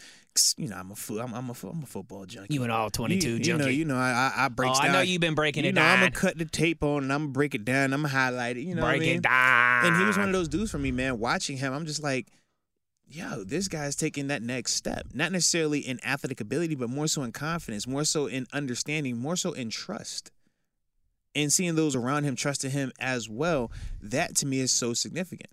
You 0.57 0.69
know, 0.69 0.77
I'm 0.77 0.93
a, 0.93 0.95
fo- 0.95 1.19
I'm, 1.19 1.35
I'm, 1.35 1.51
a, 1.51 1.55
fo- 1.55 1.69
I'm 1.69 1.83
a 1.83 1.87
football 1.87 2.25
junkie. 2.25 2.55
You 2.55 2.63
and 2.63 2.73
all 2.73 2.89
22 2.91 3.29
you, 3.29 3.37
you 3.37 3.59
know, 3.59 3.67
you 3.67 3.85
know, 3.85 3.97
I, 3.97 4.33
I, 4.35 4.45
I 4.45 4.49
break 4.49 4.71
Oh, 4.71 4.79
I 4.79 4.93
know 4.93 5.01
you've 5.01 5.21
been 5.21 5.35
breaking 5.35 5.65
you 5.65 5.71
it 5.71 5.75
know, 5.75 5.83
I'm 5.83 5.99
gonna 5.99 6.11
cut 6.11 6.39
the 6.39 6.45
tape 6.45 6.83
on 6.83 7.03
and 7.03 7.13
I'm 7.13 7.25
gonna 7.25 7.33
break 7.33 7.55
it 7.55 7.65
down. 7.65 7.93
I'm 7.93 8.03
gonna 8.03 8.09
highlight 8.09 8.57
it. 8.57 8.63
You 8.63 8.77
know, 8.77 8.83
what 8.83 8.95
I 8.95 8.99
mean? 8.99 9.17
it 9.17 9.23
down. 9.23 9.87
And 9.87 9.97
he 9.97 10.05
was 10.05 10.17
one 10.17 10.29
of 10.29 10.33
those 10.33 10.49
dudes 10.49 10.71
for 10.71 10.79
me, 10.79 10.91
man. 10.91 11.19
Watching 11.19 11.57
him, 11.59 11.73
I'm 11.75 11.85
just 11.85 12.03
like, 12.03 12.29
yo, 13.09 13.45
this 13.45 13.69
guy's 13.69 13.97
taking 13.97 14.29
that 14.29 14.43
next 14.43 14.75
step. 14.75 15.07
Not 15.15 15.33
necessarily 15.33 15.81
in 15.81 15.99
athletic 16.05 16.41
ability, 16.41 16.75
but 16.75 16.91
more 16.91 17.07
so 17.07 17.23
in 17.23 17.33
confidence, 17.33 17.87
more 17.87 18.05
so 18.05 18.27
in 18.27 18.47
understanding, 18.53 19.17
more 19.17 19.37
so 19.37 19.53
in 19.53 19.71
trust. 19.71 20.31
And 21.35 21.53
seeing 21.53 21.75
those 21.75 21.95
around 21.95 22.25
him 22.25 22.37
trusting 22.37 22.71
him 22.71 22.93
as 22.99 23.29
well, 23.29 23.71
that 24.03 24.37
to 24.37 24.47
me 24.47 24.61
is 24.61 24.73
so 24.73 24.93
significant. 24.93 25.51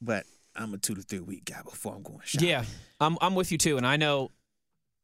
But 0.00 0.24
I'm 0.56 0.72
a 0.74 0.78
two 0.78 0.94
to 0.94 1.02
three 1.02 1.20
week 1.20 1.44
guy 1.44 1.62
before 1.62 1.94
I'm 1.94 2.02
going 2.02 2.20
shopping. 2.24 2.48
Yeah, 2.48 2.64
I'm 3.00 3.18
I'm 3.20 3.34
with 3.34 3.52
you 3.52 3.58
too, 3.58 3.76
and 3.76 3.86
I 3.86 3.96
know. 3.96 4.30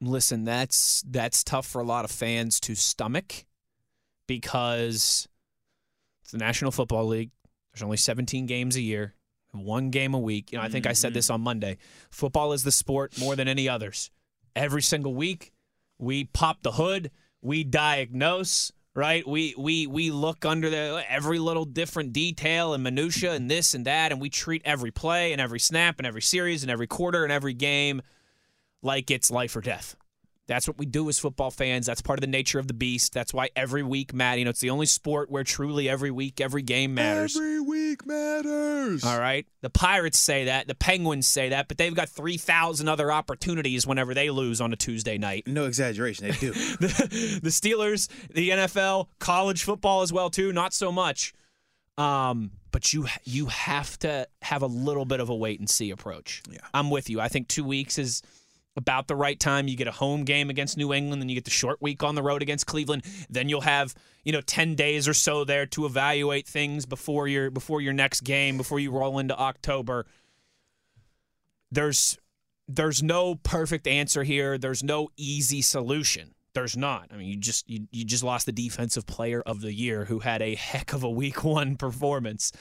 Listen, 0.01 0.45
that's 0.45 1.03
that's 1.07 1.43
tough 1.43 1.67
for 1.67 1.81
a 1.81 1.85
lot 1.85 2.05
of 2.05 2.11
fans 2.11 2.61
to 2.61 2.75
stomach 2.75 3.47
because 4.27 5.27
it's 6.23 6.33
the 6.33 6.39
National 6.39 6.71
Football 6.71 7.07
League. 7.07 7.31
There's 7.73 7.83
only 7.83 7.97
17 7.97 8.47
games 8.47 8.77
a 8.77 8.81
year, 8.81 9.15
one 9.65 9.91
game 9.91 10.15
a 10.15 10.19
week. 10.19 10.53
You 10.53 10.59
know, 10.59 10.65
I 10.65 10.69
think 10.69 10.87
I 10.87 10.93
said 10.93 11.09
mm-hmm. 11.09 11.15
this 11.15 11.31
on 11.31 11.41
Monday. 11.41 11.79
Football 12.11 12.53
is 12.53 12.63
the 12.63 12.73
sport 12.73 13.19
more 13.19 13.37
than 13.37 13.49
any 13.49 13.69
others. 13.69 14.11
Every 14.55 14.83
single 14.83 15.15
week, 15.15 15.53
we 15.99 16.25
pop 16.25 16.63
the 16.63 16.73
hood, 16.73 17.11
we 17.43 17.65
diagnose, 17.65 18.73
right? 18.95 19.27
We 19.27 19.55
we 19.57 19.87
we 19.87 20.11
look 20.11 20.45
under 20.45 20.71
the 20.71 21.05
every 21.09 21.39
little 21.39 21.65
different 21.65 22.13
detail 22.13 22.75
and 22.75 22.83
minutia 22.83 23.33
and 23.33 23.51
this 23.51 23.75
and 23.75 23.85
that, 23.85 24.13
and 24.13 24.21
we 24.21 24.31
treat 24.31 24.63
every 24.65 24.91
play 24.91 25.33
and 25.33 25.41
every 25.41 25.61
snap 25.61 25.99
and 25.99 26.07
every 26.07 26.23
series 26.23 26.63
and 26.63 26.71
every 26.71 26.87
quarter 26.87 27.23
and 27.23 27.33
every 27.33 27.55
game 27.55 28.03
like 28.83 29.11
it's 29.11 29.31
life 29.31 29.55
or 29.55 29.61
death. 29.61 29.97
That's 30.47 30.69
what 30.69 30.79
we 30.79 30.87
do 30.87 31.09
as 31.09 31.19
football 31.19 31.51
fans. 31.51 31.87
That's 31.87 32.01
part 32.01 32.19
of 32.19 32.21
the 32.21 32.29
nature 32.29 32.59
of 32.59 32.69
the 32.69 32.75
beast. 32.75 33.13
That's 33.13 33.35
why 33.35 33.51
every 33.57 33.83
week 33.83 34.15
matters. 34.15 34.39
You 34.39 34.45
know, 34.45 34.51
it's 34.51 34.61
the 34.61 34.71
only 34.71 34.87
sport 34.87 35.31
where 35.31 35.43
truly 35.43 35.89
every 35.89 36.11
week, 36.11 36.41
every 36.41 36.63
game 36.63 36.95
matters. 36.95 37.37
Every 37.37 37.61
week 37.61 38.07
matters. 38.07 39.05
All 39.05 39.19
right. 39.19 39.47
The 39.63 39.71
Pirates 39.71 40.19
say 40.19 40.45
that. 40.45 40.69
The 40.69 40.75
Penguins 40.75 41.27
say 41.27 41.49
that, 41.49 41.67
but 41.67 41.79
they've 41.79 41.95
got 41.95 42.09
3,000 42.09 42.89
other 42.89 43.11
opportunities 43.11 43.87
whenever 43.87 44.15
they 44.15 44.31
lose 44.31 44.61
on 44.61 44.73
a 44.73 44.77
Tuesday 44.77 45.19
night. 45.19 45.47
No 45.47 45.65
exaggeration, 45.65 46.29
they 46.29 46.37
do. 46.37 46.53
the, 46.81 47.41
the 47.43 47.51
Steelers, 47.51 48.09
the 48.33 48.51
NFL, 48.51 49.09
college 49.19 49.65
football 49.65 50.03
as 50.03 50.13
well 50.13 50.31
too. 50.31 50.53
Not 50.53 50.73
so 50.73 50.93
much. 50.93 51.35
Um, 51.99 52.53
but 52.73 52.93
you 52.93 53.07
you 53.25 53.47
have 53.47 53.99
to 54.01 54.29
have 54.43 54.61
a 54.61 54.67
little 54.67 55.07
bit 55.07 55.21
of 55.21 55.31
a 55.31 55.35
wait 55.35 55.61
and 55.61 55.69
see 55.69 55.91
approach. 55.91 56.43
Yeah. 56.51 56.59
I'm 56.75 56.91
with 56.91 57.09
you. 57.09 57.21
I 57.21 57.29
think 57.29 57.49
two 57.49 57.65
weeks 57.65 57.99
is 57.99 58.21
about 58.77 59.09
the 59.09 59.17
right 59.17 59.39
time. 59.39 59.69
You 59.69 59.77
get 59.77 59.89
a 59.89 59.93
home 59.93 60.25
game 60.25 60.51
against 60.51 60.77
New 60.77 60.93
England, 60.93 61.23
then 61.23 61.29
you 61.29 61.35
get 61.35 61.45
the 61.45 61.51
short 61.51 61.81
week 61.81 62.03
on 62.03 62.15
the 62.15 62.23
road 62.23 62.43
against 62.43 62.67
Cleveland. 62.67 63.05
Then 63.31 63.49
you'll 63.49 63.63
have 63.63 63.95
you 64.25 64.33
know 64.33 64.41
ten 64.41 64.75
days 64.75 65.09
or 65.09 65.15
so 65.15 65.45
there 65.45 65.67
to 65.67 65.87
evaluate 65.87 66.47
things 66.47 66.87
before 66.87 67.29
your 67.29 67.51
before 67.51 67.81
your 67.81 67.93
next 67.93 68.23
game, 68.23 68.57
before 68.57 68.79
you 68.79 68.91
roll 68.91 69.19
into 69.19 69.39
October. 69.39 70.07
There's 71.71 72.19
there's 72.69 73.03
no 73.03 73.37
perfect 73.37 73.87
answer 73.87 74.23
here. 74.25 74.59
There's 74.59 74.83
no 74.83 75.09
easy 75.17 75.63
solution. 75.63 76.35
There's 76.55 76.77
not. 76.77 77.11
I 77.13 77.17
mean, 77.17 77.29
you 77.29 77.37
just 77.37 77.69
you, 77.69 77.87
you 77.91 78.05
just 78.05 78.23
lost 78.23 78.47
the 78.47 78.53
defensive 78.53 79.07
player 79.07 79.43
of 79.45 79.61
the 79.61 79.73
year 79.73 80.05
who 80.05 80.21
had 80.21 80.43
a 80.43 80.55
heck 80.55 80.93
of 80.93 81.03
a 81.03 81.11
week 81.11 81.45
one 81.45 81.77
performance. 81.77 82.53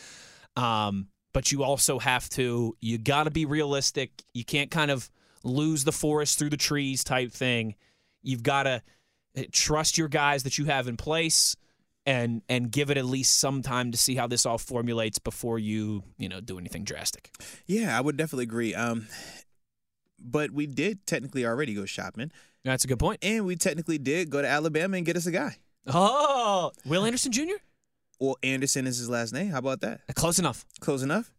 Um, 0.56 1.08
but 1.34 1.52
you 1.52 1.64
also 1.64 2.00
have 2.00 2.30
to 2.30 2.76
you 2.82 2.98
got 2.98 3.24
to 3.24 3.32
be 3.32 3.46
realistic. 3.46 4.12
You 4.34 4.46
can't 4.46 4.72
kind 4.72 4.92
of 4.92 5.10
lose 5.46 5.84
the 5.86 5.92
forest 5.94 6.38
through 6.40 6.50
the 6.50 6.58
trees 6.58 7.04
type 7.04 7.32
thing. 7.32 7.76
You've 8.24 8.44
got 8.44 8.64
to 8.64 8.82
trust 9.52 9.98
your 9.98 10.08
guys 10.10 10.44
that 10.44 10.58
you 10.58 10.66
have 10.66 10.88
in 10.88 10.98
place 10.98 11.56
and 12.08 12.42
and 12.50 12.72
give 12.72 12.90
it 12.92 12.98
at 12.98 13.06
least 13.06 13.40
some 13.40 13.62
time 13.62 13.92
to 13.92 13.98
see 13.98 14.16
how 14.16 14.28
this 14.28 14.46
all 14.46 14.58
formulates 14.58 15.20
before 15.20 15.58
you, 15.60 16.04
you 16.18 16.28
know, 16.30 16.40
do 16.42 16.58
anything 16.60 16.84
drastic. 16.84 17.32
yeah, 17.66 17.98
I 17.98 18.02
would 18.02 18.18
definitely 18.18 18.44
agree. 18.44 18.74
Um, 18.76 19.08
but 20.20 20.52
we 20.52 20.66
did 20.68 21.06
technically 21.06 21.46
already 21.46 21.74
go 21.74 21.86
shopping, 21.86 22.32
That's 22.64 22.84
a 22.84 22.88
good 22.88 23.00
point. 23.00 23.20
and 23.24 23.46
we 23.46 23.56
technically 23.56 23.98
did 23.98 24.30
go 24.30 24.42
to 24.42 24.48
Alabama 24.48 24.98
and 24.98 25.06
get 25.06 25.16
us 25.18 25.26
a 25.26 25.32
guy. 25.32 25.58
Oh, 25.88 26.72
Will 26.86 27.06
Anderson 27.06 27.32
Jr. 27.32 27.58
Well, 28.20 28.38
Anderson 28.42 28.88
is 28.88 28.98
his 28.98 29.10
last 29.10 29.34
name. 29.34 29.50
How 29.52 29.60
about 29.60 29.82
that? 29.82 30.02
Close 30.16 30.40
enough. 30.40 30.66
Close 30.80 31.04
enough. 31.04 31.32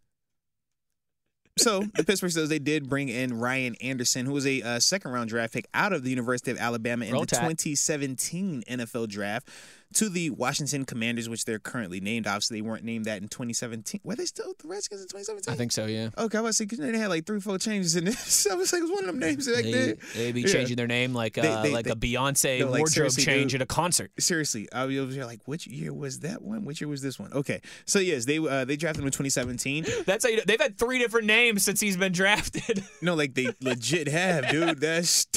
So 1.59 1.81
the 1.95 2.05
Pittsburgh 2.05 2.31
Steelers 2.31 2.49
they 2.49 2.59
did 2.59 2.89
bring 2.89 3.09
in 3.09 3.39
Ryan 3.39 3.77
Anderson, 3.81 4.27
who 4.27 4.33
was 4.33 4.47
a 4.47 4.61
uh, 4.61 4.81
second 4.81 5.13
round 5.13 5.31
draft 5.31 5.55
pick 5.55 5.67
out 5.73 5.93
of 5.93 6.03
the 6.05 6.11
University 6.11 6.51
of 6.51 6.59
Alabama 6.59 7.07
in 7.07 7.13
Roll 7.13 7.23
the 7.23 7.27
Tide. 7.29 7.59
2017 7.59 8.65
NFL 8.69 9.09
draft 9.09 9.49
to 9.95 10.09
the 10.09 10.31
Washington 10.31 10.85
Commanders, 10.85 11.29
which 11.29 11.45
they're 11.45 11.59
currently 11.59 12.01
named. 12.01 12.27
Obviously, 12.27 12.59
they 12.59 12.63
weren't 12.63 12.85
named 12.85 13.05
that 13.07 13.23
in 13.23 13.29
2017. 13.29 14.01
Were 14.05 14.15
they 14.17 14.25
still 14.27 14.55
the 14.59 14.69
Redskins 14.69 15.01
in 15.03 15.09
2017? 15.09 15.53
I 15.53 15.57
think 15.57 15.73
so. 15.73 15.87
Yeah. 15.87 16.11
Okay, 16.19 16.39
I 16.39 16.41
was 16.41 16.61
like, 16.61 16.71
they 16.71 16.99
had 16.99 17.09
like 17.09 17.25
three, 17.27 17.41
four 17.41 17.59
changes 17.59 17.97
in 17.97 18.05
this. 18.05 18.47
I 18.51 18.55
was 18.55 18.73
like, 18.73 18.81
it 18.81 18.83
was 18.83 18.91
one 18.93 19.01
of 19.01 19.07
them 19.07 19.19
names 19.19 19.47
back 19.47 19.63
They, 19.65 19.73
then. 19.73 19.99
they 20.15 20.33
be 20.33 20.43
Yeah. 20.43 20.49
changing 20.49 20.77
their 20.77 20.87
name 20.87 21.15
like 21.15 21.35
They- 21.35 21.49
uh, 21.49 21.63
they- 21.63 21.73
like 21.73 21.87
a 21.87 21.97
Beyonce 21.97 22.61
no, 22.61 22.71
like, 22.71 22.81
wardrobe 22.81 23.13
change 23.13 23.53
dude. 23.53 23.63
at 23.63 23.65
a 23.65 23.67
concert. 23.67 24.11
Seriously, 24.19 24.69
I 24.73 24.85
was 24.87 25.15
here 25.15 25.25
like, 25.25 25.41
which 25.47 25.67
year 25.67 25.93
was 25.95 26.21
that 26.21 26.43
one? 26.43 26.65
Which 26.65 26.81
year 26.81 26.89
was 26.89 27.01
this 27.03 27.19
one? 27.19 27.33
Okay, 27.33 27.61
so 27.85 27.99
yes, 27.99 28.25
they 28.25 28.39
uh, 28.39 28.65
they 28.65 28.77
drafted 28.77 29.01
him 29.03 29.07
in 29.07 29.13
2017. 29.13 29.87
That's 30.07 30.25
how 30.25 30.31
you, 30.31 30.39
know, 30.39 30.43
they've 30.47 30.61
had 30.61 30.79
three 30.79 30.99
different 30.99 31.27
names 31.27 31.63
since 31.65 31.81
he's 31.81 31.97
been 31.97 32.13
drafted. 32.13 32.83
No, 33.01 33.15
like 33.15 33.35
they 33.35 33.49
legit 33.61 34.09
have, 34.09 34.49
dude. 34.51 34.81
That's 34.81 35.27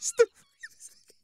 stupid. 0.00 0.30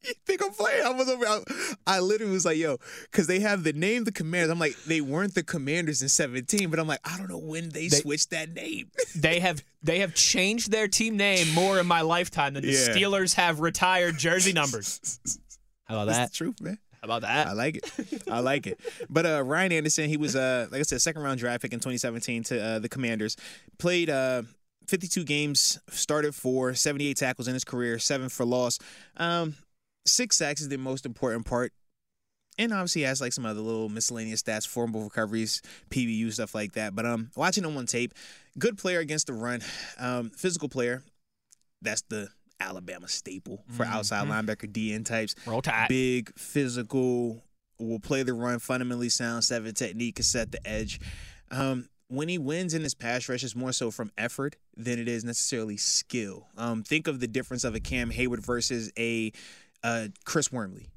You 0.07 0.14
think 0.27 0.42
I'm 0.42 0.53
playing? 0.53 0.85
I 0.85 0.90
was 0.90 1.09
over. 1.09 1.27
I, 1.27 1.40
I 1.87 2.01
literally 2.01 2.33
was 2.33 2.45
like, 2.45 2.57
"Yo," 2.59 2.79
because 3.11 3.27
they 3.27 3.40
have 3.40 3.64
the 3.64 3.73
name 3.73 4.05
the 4.05 4.12
Commanders. 4.12 4.51
I'm 4.51 4.59
like, 4.59 4.77
they 4.85 5.01
weren't 5.01 5.35
the 5.35 5.42
Commanders 5.42 6.03
in 6.03 6.09
17, 6.09 6.71
but 6.71 6.79
I'm 6.79 6.87
like, 6.87 7.01
I 7.05 7.16
don't 7.19 7.29
know 7.29 7.38
when 7.38 7.69
they, 7.71 7.88
They- 7.88 7.97
switched 7.99 8.31
that 8.31 8.51
name. 8.55 8.90
they 9.16 9.40
have 9.40 9.62
they 9.83 10.01
have 10.01 10.14
changed 10.14 10.71
their 10.71 10.88
team 10.88 11.16
name 11.16 11.53
more 11.55 11.79
in 11.79 11.87
my 11.87 12.01
lifetime 12.03 12.55
than 12.55 12.62
the 12.64 12.71
Yeah. 12.73 12.88
Steelers 12.88 13.35
have 13.35 13.61
retired 13.61 14.16
jersey 14.19 14.53
numbers. 14.53 15.19
How 15.85 15.95
about 15.97 16.07
That's 16.07 16.19
that? 16.19 16.31
the 16.31 16.37
truth, 16.37 16.61
man. 16.61 16.79
How 17.01 17.05
about 17.05 17.23
that? 17.23 17.47
I 17.47 17.53
like 17.53 17.77
it. 17.77 18.23
I 18.29 18.40
like 18.40 18.66
it. 18.66 18.81
But 19.09 19.27
uh, 19.27 19.42
Ryan 19.45 19.71
Anderson, 19.73 20.09
he 20.09 20.16
was 20.16 20.35
uh, 20.35 20.66
like 20.73 20.81
I 20.81 20.83
said, 20.83 21.01
second 21.01 21.23
round 21.23 21.38
draft 21.38 21.62
pick 21.62 21.73
in 21.73 21.79
2017 21.79 22.42
to 22.45 22.61
uh, 22.62 22.79
the 22.81 22.88
Commanders. 22.88 23.37
Played 23.79 24.11
uh, 24.11 24.42
52 24.88 25.23
games, 25.25 25.79
started 25.90 26.35
for 26.35 26.75
78 26.75 27.16
tackles 27.16 27.47
in 27.49 27.55
his 27.55 27.64
career, 27.64 27.99
seven 28.01 28.29
for 28.29 28.45
loss. 28.45 28.79
Um, 29.16 29.55
six 30.07 30.37
sacks 30.38 30.61
is 30.61 30.69
the 30.69 30.79
most 30.79 31.05
important 31.07 31.47
part. 31.47 31.73
And 32.59 32.73
obviously 32.73 33.03
he 33.03 33.07
has 33.07 33.21
like 33.21 33.35
some 33.35 33.45
other 33.45 33.61
little 33.61 33.90
miscellaneous 33.90 34.42
stats, 34.42 34.66
formal 34.66 35.03
recoveries, 35.03 35.61
PBU 35.90 36.33
stuff 36.33 36.55
like 36.55 36.73
that. 36.73 36.95
But 36.95 37.05
um, 37.05 37.31
watching 37.37 37.64
him 37.64 37.77
on 37.77 37.85
tape, 37.85 38.14
good 38.59 38.79
player 38.79 39.01
against 39.01 39.27
the 39.27 39.35
run, 39.35 39.61
um, 39.99 40.31
physical 40.31 40.69
player. 40.71 41.03
that's 41.83 42.03
the 42.09 42.29
Alabama 42.59 43.09
staple 43.09 43.62
for 43.71 43.85
Mm-hmm. 43.85 43.92
outside 43.92 44.27
linebacker 44.29 44.73
DN 44.73 45.05
types. 45.05 45.35
Roll 45.47 45.61
Tide. 45.61 45.88
Big, 45.88 46.33
physical, 46.38 47.42
will 47.79 48.01
play 48.01 48.23
the 48.23 48.33
run, 48.33 48.59
fundamentally 48.59 49.11
sound, 49.11 49.45
seven 49.45 49.75
technique, 49.75 50.16
can 50.16 50.25
set 50.25 50.51
the 50.53 50.66
edge. 50.66 50.99
Um, 51.51 51.90
when 52.09 52.29
he 52.31 52.38
wins 52.38 52.73
in 52.73 52.83
his 52.83 52.95
pass 52.95 53.29
rush, 53.29 53.45
it's 53.45 53.55
more 53.55 53.73
so 53.73 53.90
from 53.90 54.11
effort 54.16 54.57
than 54.75 54.99
it 54.99 55.09
is 55.09 55.25
necessarily 55.25 55.77
skill. 55.77 56.47
Um, 56.57 56.83
think 56.83 57.07
of 57.09 57.21
the 57.21 57.27
difference 57.27 57.64
of 57.64 57.75
a 57.75 57.81
Cam 57.81 58.09
Hayward 58.11 58.40
versus 58.42 58.90
a 58.99 59.33
uh, 59.83 60.09
Chris 60.25 60.53
Wormley. 60.53 60.89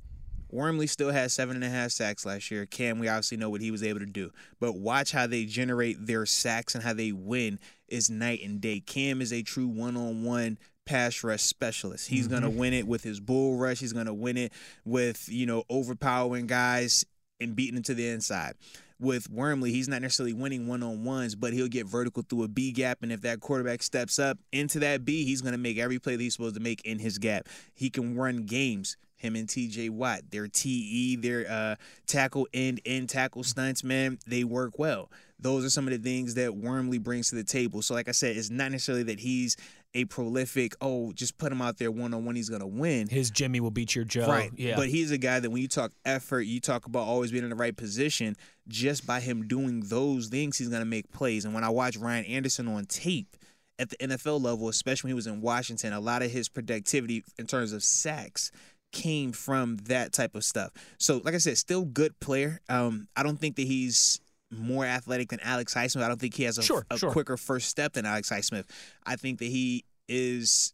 Wormley 0.52 0.88
still 0.88 1.12
had 1.12 1.32
seven 1.32 1.56
and 1.56 1.64
a 1.64 1.70
half 1.70 1.92
sacks 1.92 2.26
last 2.26 2.50
year. 2.50 2.66
Cam, 2.66 3.00
we 3.00 3.08
obviously 3.08 3.38
know 3.38 3.50
what 3.50 3.62
he 3.62 3.72
was 3.72 3.84
able 3.84 4.00
to 4.00 4.06
do. 4.06 4.32
But 4.60 4.80
watch 4.80 5.12
how 5.12 5.28
they 5.28 5.46
generate 5.46 6.06
their 6.06 6.26
sacks 6.26 6.74
and 6.74 6.84
how 6.84 6.94
they 6.94 7.12
win 7.12 7.60
is 7.88 8.10
night 8.10 8.42
and 8.44 8.60
day. 8.60 8.80
Cam 8.80 9.22
is 9.22 9.32
a 9.32 9.44
true 9.44 9.68
one 9.68 9.96
on 9.96 10.24
one 10.24 10.58
pass 10.86 11.24
rush 11.24 11.44
specialist. 11.44 12.08
He's 12.08 12.28
gonna 12.28 12.50
win 12.50 12.74
it 12.74 12.88
with 12.88 13.04
his 13.04 13.20
bull 13.20 13.58
rush. 13.58 13.80
He's 13.80 13.94
gonna 13.94 14.14
win 14.14 14.38
it 14.38 14.54
with, 14.86 15.30
you 15.30 15.46
know, 15.46 15.64
overpowering 15.70 16.48
guys 16.48 17.06
and 17.40 17.56
beating 17.56 17.76
them 17.76 17.84
to 17.84 17.94
the 17.94 18.08
inside. 18.08 18.56
With 19.00 19.30
Wormley, 19.30 19.72
he's 19.72 19.88
not 19.88 20.02
necessarily 20.02 20.34
winning 20.34 20.68
one 20.68 20.84
on 20.84 21.06
ones, 21.06 21.36
but 21.36 21.54
he'll 21.54 21.70
get 21.70 21.88
vertical 21.88 22.22
through 22.22 22.44
a 22.44 22.48
B 22.50 22.72
gap. 22.72 23.00
And 23.02 23.12
if 23.12 23.22
that 23.22 23.40
quarterback 23.40 23.82
steps 23.82 24.20
up 24.20 24.38
into 24.52 24.80
that 24.80 25.06
B, 25.06 25.24
he's 25.24 25.42
going 25.42 25.54
to 25.54 25.58
make 25.58 25.78
every 25.78 26.00
play 26.00 26.18
that 26.18 26.22
he's 26.22 26.34
supposed 26.34 26.56
to 26.56 26.62
make 26.62 26.82
in 26.84 27.00
his 27.00 27.18
gap. 27.18 27.48
He 27.74 27.90
can 27.90 28.16
run 28.16 28.44
games. 28.46 28.98
Him 29.16 29.36
and 29.36 29.50
TJ 29.50 29.90
Watt, 29.90 30.22
their 30.32 30.48
TE, 30.48 31.18
their 31.18 31.46
uh, 31.50 31.76
tackle 32.08 32.48
end 32.54 32.80
end 32.86 33.10
tackle 33.10 33.44
stunts, 33.44 33.84
man, 33.84 34.18
they 34.26 34.46
work 34.46 34.80
well. 34.80 35.12
Those 35.38 35.66
are 35.66 35.70
some 35.70 35.88
of 35.88 35.92
the 35.92 36.00
things 36.00 36.36
that 36.36 36.56
Wormley 36.56 37.00
brings 37.00 37.30
to 37.30 37.36
the 37.36 37.44
table. 37.44 37.82
So, 37.82 37.94
like 37.94 38.08
I 38.08 38.12
said, 38.12 38.38
it's 38.38 38.50
not 38.50 38.72
necessarily 38.72 39.04
that 39.04 39.20
he's 39.20 39.58
a 39.94 40.06
prolific, 40.06 40.76
oh, 40.82 41.12
just 41.14 41.38
put 41.38 41.52
him 41.52 41.62
out 41.62 41.78
there 41.78 41.92
one 41.92 42.14
on 42.14 42.26
one, 42.26 42.36
he's 42.36 42.50
going 42.50 42.62
to 42.62 42.68
win. 42.68 43.08
His 43.08 43.32
Jimmy 43.32 43.60
will 43.60 43.72
beat 43.72 43.96
your 43.96 44.06
Joe. 44.06 44.28
Right. 44.28 44.52
Yeah. 44.56 44.76
But 44.76 44.90
he's 44.90 45.12
a 45.12 45.18
guy 45.18 45.40
that 45.40 45.50
when 45.50 45.62
you 45.62 45.68
talk 45.68 45.92
effort, 46.06 46.42
you 46.42 46.60
talk 46.60 46.86
about 46.86 47.08
always 47.08 47.32
being 47.32 47.44
in 47.44 47.50
the 47.50 47.56
right 47.56 47.76
position. 47.76 48.36
Just 48.68 49.08
by 49.08 49.20
him 49.20 49.48
doing 49.48 49.82
those 49.86 50.28
things, 50.28 50.58
he's 50.58 50.70
going 50.70 50.82
to 50.82 50.86
make 50.86 51.12
plays. 51.12 51.46
And 51.46 51.54
when 51.54 51.64
I 51.64 51.70
watch 51.70 51.98
Ryan 51.98 52.26
Anderson 52.26 52.68
on 52.68 52.86
tape 52.86 53.36
at 53.80 53.90
the 53.90 53.98
NFL 53.98 54.42
level, 54.42 54.70
especially 54.70 55.08
when 55.08 55.12
he 55.14 55.16
was 55.16 55.28
in 55.28 55.42
Washington, 55.42 55.94
a 55.94 56.00
lot 56.00 56.22
of 56.22 56.30
his 56.30 56.50
productivity 56.50 57.24
in 57.40 57.48
terms 57.48 57.74
of 57.74 57.84
sacks 57.84 58.52
came 58.92 59.32
from 59.32 59.78
that 59.86 60.14
type 60.14 60.36
of 60.36 60.44
stuff. 60.44 60.72
So, 60.98 61.22
like 61.24 61.34
I 61.34 61.38
said, 61.40 61.58
still 61.58 61.86
good 61.86 62.20
player. 62.20 62.60
Um, 62.70 63.08
I 63.16 63.24
don't 63.24 63.40
think 63.40 63.56
that 63.56 63.66
he's 63.66 64.20
more 64.52 64.86
athletic 64.86 65.30
than 65.30 65.40
Alex 65.42 65.74
Highsmith. 65.74 66.04
I 66.04 66.08
don't 66.08 66.20
think 66.20 66.34
he 66.34 66.44
has 66.44 66.58
a, 66.58 66.64
Sure, 66.64 66.86
a 66.90 66.98
sure. 66.98 67.12
quicker 67.12 67.38
first 67.38 67.70
step 67.70 67.94
than 67.94 68.06
Alex 68.06 68.30
Highsmith. 68.30 68.66
I 69.06 69.16
think 69.16 69.40
that 69.40 69.46
he 69.46 69.86
is 70.08 70.74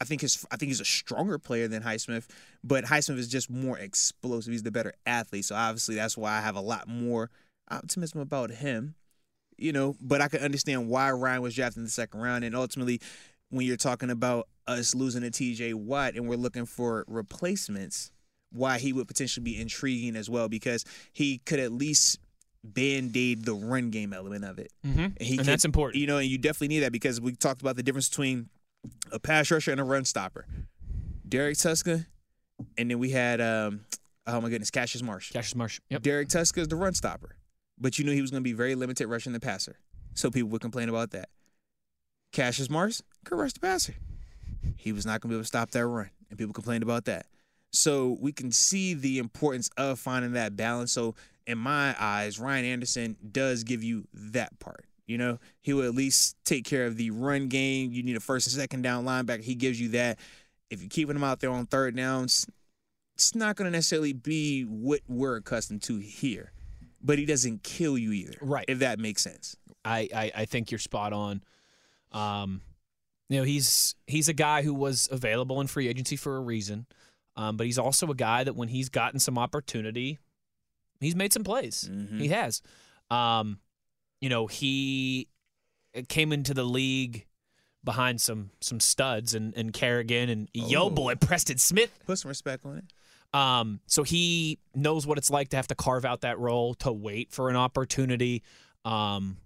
I 0.00 0.04
think 0.04 0.20
his 0.20 0.44
I 0.50 0.56
think 0.56 0.70
he's 0.70 0.80
a 0.80 0.84
stronger 0.84 1.38
player 1.38 1.68
than 1.68 1.82
Highsmith, 1.82 2.26
but 2.62 2.84
Highsmith 2.84 3.18
is 3.18 3.28
just 3.28 3.48
more 3.48 3.78
explosive. 3.78 4.52
He's 4.52 4.62
the 4.62 4.72
better 4.72 4.92
athlete, 5.06 5.44
so 5.44 5.54
obviously 5.54 5.94
that's 5.94 6.16
why 6.16 6.32
I 6.32 6.40
have 6.40 6.56
a 6.56 6.60
lot 6.60 6.88
more 6.88 7.30
optimism 7.70 8.20
about 8.20 8.50
him. 8.50 8.94
You 9.56 9.72
know, 9.72 9.94
but 10.00 10.20
I 10.20 10.26
can 10.26 10.40
understand 10.40 10.88
why 10.88 11.12
Ryan 11.12 11.42
was 11.42 11.54
drafted 11.54 11.78
in 11.78 11.84
the 11.84 11.90
second 11.90 12.20
round, 12.20 12.42
and 12.42 12.56
ultimately, 12.56 13.00
when 13.50 13.64
you're 13.66 13.76
talking 13.76 14.10
about 14.10 14.48
us 14.66 14.96
losing 14.96 15.22
a 15.22 15.30
T.J. 15.30 15.74
Watt 15.74 16.14
and 16.14 16.28
we're 16.28 16.34
looking 16.36 16.66
for 16.66 17.04
replacements, 17.06 18.10
why 18.50 18.78
he 18.78 18.92
would 18.92 19.06
potentially 19.06 19.44
be 19.44 19.60
intriguing 19.60 20.16
as 20.16 20.28
well 20.28 20.48
because 20.48 20.84
he 21.12 21.38
could 21.38 21.60
at 21.60 21.70
least 21.72 22.18
band-aid 22.64 23.44
the 23.44 23.54
run 23.54 23.90
game 23.90 24.12
element 24.12 24.44
of 24.44 24.58
it. 24.58 24.72
Mhm. 24.84 24.96
And, 24.96 25.16
And 25.20 25.38
could- 25.38 25.46
that's 25.46 25.64
important. 25.64 26.00
You 26.00 26.06
know, 26.06 26.18
and 26.18 26.26
you 26.28 26.38
definitely 26.38 26.68
need 26.68 26.80
that 26.80 26.92
because 26.92 27.20
we 27.20 27.32
talked 27.36 27.60
about 27.60 27.76
the 27.76 27.82
difference 27.82 28.08
between 28.08 28.48
a 29.12 29.18
pass 29.20 29.50
rusher 29.50 29.70
and 29.70 29.80
a 29.80 29.84
run 29.84 30.04
stopper. 30.04 30.46
Derrek 31.28 31.56
Tuszka, 31.56 32.06
and 32.78 32.90
then 32.90 32.98
we 32.98 33.10
had 33.10 33.40
um, 33.40 33.84
oh 34.26 34.40
my 34.40 34.48
goodness, 34.48 34.70
Cassius 34.70 35.02
Marsh. 35.02 35.30
Cassius 35.32 35.54
Marsh. 35.54 35.80
Yep. 35.90 36.02
Derrek 36.02 36.28
Tuszka 36.28 36.58
is 36.58 36.68
the 36.68 36.76
run 36.76 36.94
stopper, 36.94 37.36
but 37.78 37.98
you 37.98 38.04
knew 38.04 38.12
he 38.12 38.20
was 38.22 38.30
going 38.30 38.42
to 38.42 38.44
be 38.44 38.52
very 38.52 38.74
limited 38.74 39.06
rushing 39.08 39.32
the 39.32 39.40
passer, 39.40 39.76
so 40.14 40.30
people 40.30 40.48
would 40.50 40.60
complain 40.60 40.88
about 40.88 41.10
that. 41.12 41.28
Cassius 42.32 42.68
Marsh 42.70 43.00
could 43.24 43.38
rush 43.38 43.52
the 43.52 43.60
passer. 43.60 43.94
He 44.76 44.92
was 44.92 45.04
not 45.06 45.20
going 45.20 45.28
to 45.30 45.34
be 45.34 45.34
able 45.36 45.42
to 45.44 45.46
stop 45.48 45.70
that 45.72 45.86
run, 45.86 46.10
and 46.30 46.38
people 46.38 46.52
complained 46.52 46.82
about 46.82 47.04
that. 47.06 47.26
So 47.76 48.16
we 48.20 48.32
can 48.32 48.52
see 48.52 48.94
the 48.94 49.18
importance 49.18 49.68
of 49.76 49.98
finding 49.98 50.32
that 50.32 50.56
balance. 50.56 50.92
So 50.92 51.14
in 51.46 51.58
my 51.58 51.94
eyes, 51.98 52.38
Ryan 52.38 52.64
Anderson 52.64 53.16
does 53.32 53.64
give 53.64 53.82
you 53.82 54.06
that 54.12 54.58
part. 54.58 54.86
You 55.06 55.18
know, 55.18 55.38
he 55.60 55.74
will 55.74 55.84
at 55.84 55.94
least 55.94 56.36
take 56.44 56.64
care 56.64 56.86
of 56.86 56.96
the 56.96 57.10
run 57.10 57.48
game. 57.48 57.92
You 57.92 58.02
need 58.02 58.16
a 58.16 58.20
first 58.20 58.46
and 58.46 58.54
second 58.54 58.82
down 58.82 59.04
linebacker. 59.04 59.42
He 59.42 59.54
gives 59.54 59.80
you 59.80 59.90
that. 59.90 60.18
If 60.70 60.80
you're 60.80 60.88
keeping 60.88 61.14
him 61.14 61.24
out 61.24 61.40
there 61.40 61.50
on 61.50 61.66
third 61.66 61.94
downs, 61.94 62.46
it's 63.14 63.34
not 63.34 63.56
going 63.56 63.66
to 63.66 63.70
necessarily 63.70 64.14
be 64.14 64.62
what 64.62 65.00
we're 65.06 65.36
accustomed 65.36 65.82
to 65.82 65.98
here. 65.98 66.52
But 67.02 67.18
he 67.18 67.26
doesn't 67.26 67.62
kill 67.62 67.98
you 67.98 68.12
either. 68.12 68.38
Right. 68.40 68.64
If 68.66 68.78
that 68.78 68.98
makes 68.98 69.22
sense. 69.22 69.56
I, 69.84 70.08
I, 70.14 70.32
I 70.34 70.44
think 70.46 70.70
you're 70.70 70.78
spot 70.78 71.12
on. 71.12 71.42
Um, 72.12 72.62
you 73.28 73.38
know, 73.38 73.44
he's 73.44 73.94
he's 74.06 74.28
a 74.28 74.32
guy 74.32 74.62
who 74.62 74.72
was 74.72 75.08
available 75.10 75.60
in 75.60 75.66
free 75.66 75.88
agency 75.88 76.16
for 76.16 76.36
a 76.36 76.40
reason, 76.40 76.86
um, 77.36 77.56
but 77.56 77.66
he's 77.66 77.78
also 77.78 78.06
a 78.10 78.14
guy 78.14 78.44
that 78.44 78.54
when 78.56 78.68
he's 78.68 78.88
gotten 78.88 79.18
some 79.20 79.38
opportunity, 79.38 80.18
he's 81.00 81.16
made 81.16 81.32
some 81.32 81.44
plays. 81.44 81.88
Mhm. 81.92 82.20
He 82.20 82.28
has. 82.28 82.62
Um, 83.10 83.58
you 84.20 84.28
know, 84.28 84.46
he 84.46 85.28
came 86.08 86.32
into 86.32 86.54
the 86.54 86.64
league 86.64 87.26
behind 87.84 88.20
some 88.20 88.50
some 88.60 88.80
studs 88.80 89.34
and, 89.34 89.54
and 89.56 89.72
Kerrigan 89.72 90.28
and 90.30 90.48
yo 90.54 90.84
Oh. 90.84 90.90
boy 90.90 91.14
Preston 91.16 91.58
Smith. 91.58 91.90
Put 92.06 92.18
some 92.18 92.30
respect 92.30 92.64
on 92.64 92.78
it. 92.78 92.84
Um, 93.38 93.80
so 93.86 94.04
he 94.04 94.58
knows 94.74 95.06
what 95.06 95.18
it's 95.18 95.28
like 95.28 95.48
to 95.50 95.56
have 95.56 95.66
to 95.66 95.74
carve 95.74 96.04
out 96.04 96.20
that 96.22 96.38
role, 96.38 96.74
to 96.76 96.92
wait 96.92 97.32
for 97.32 97.50
an 97.50 97.56
opportunity. 97.56 98.42
Um, 98.84 99.38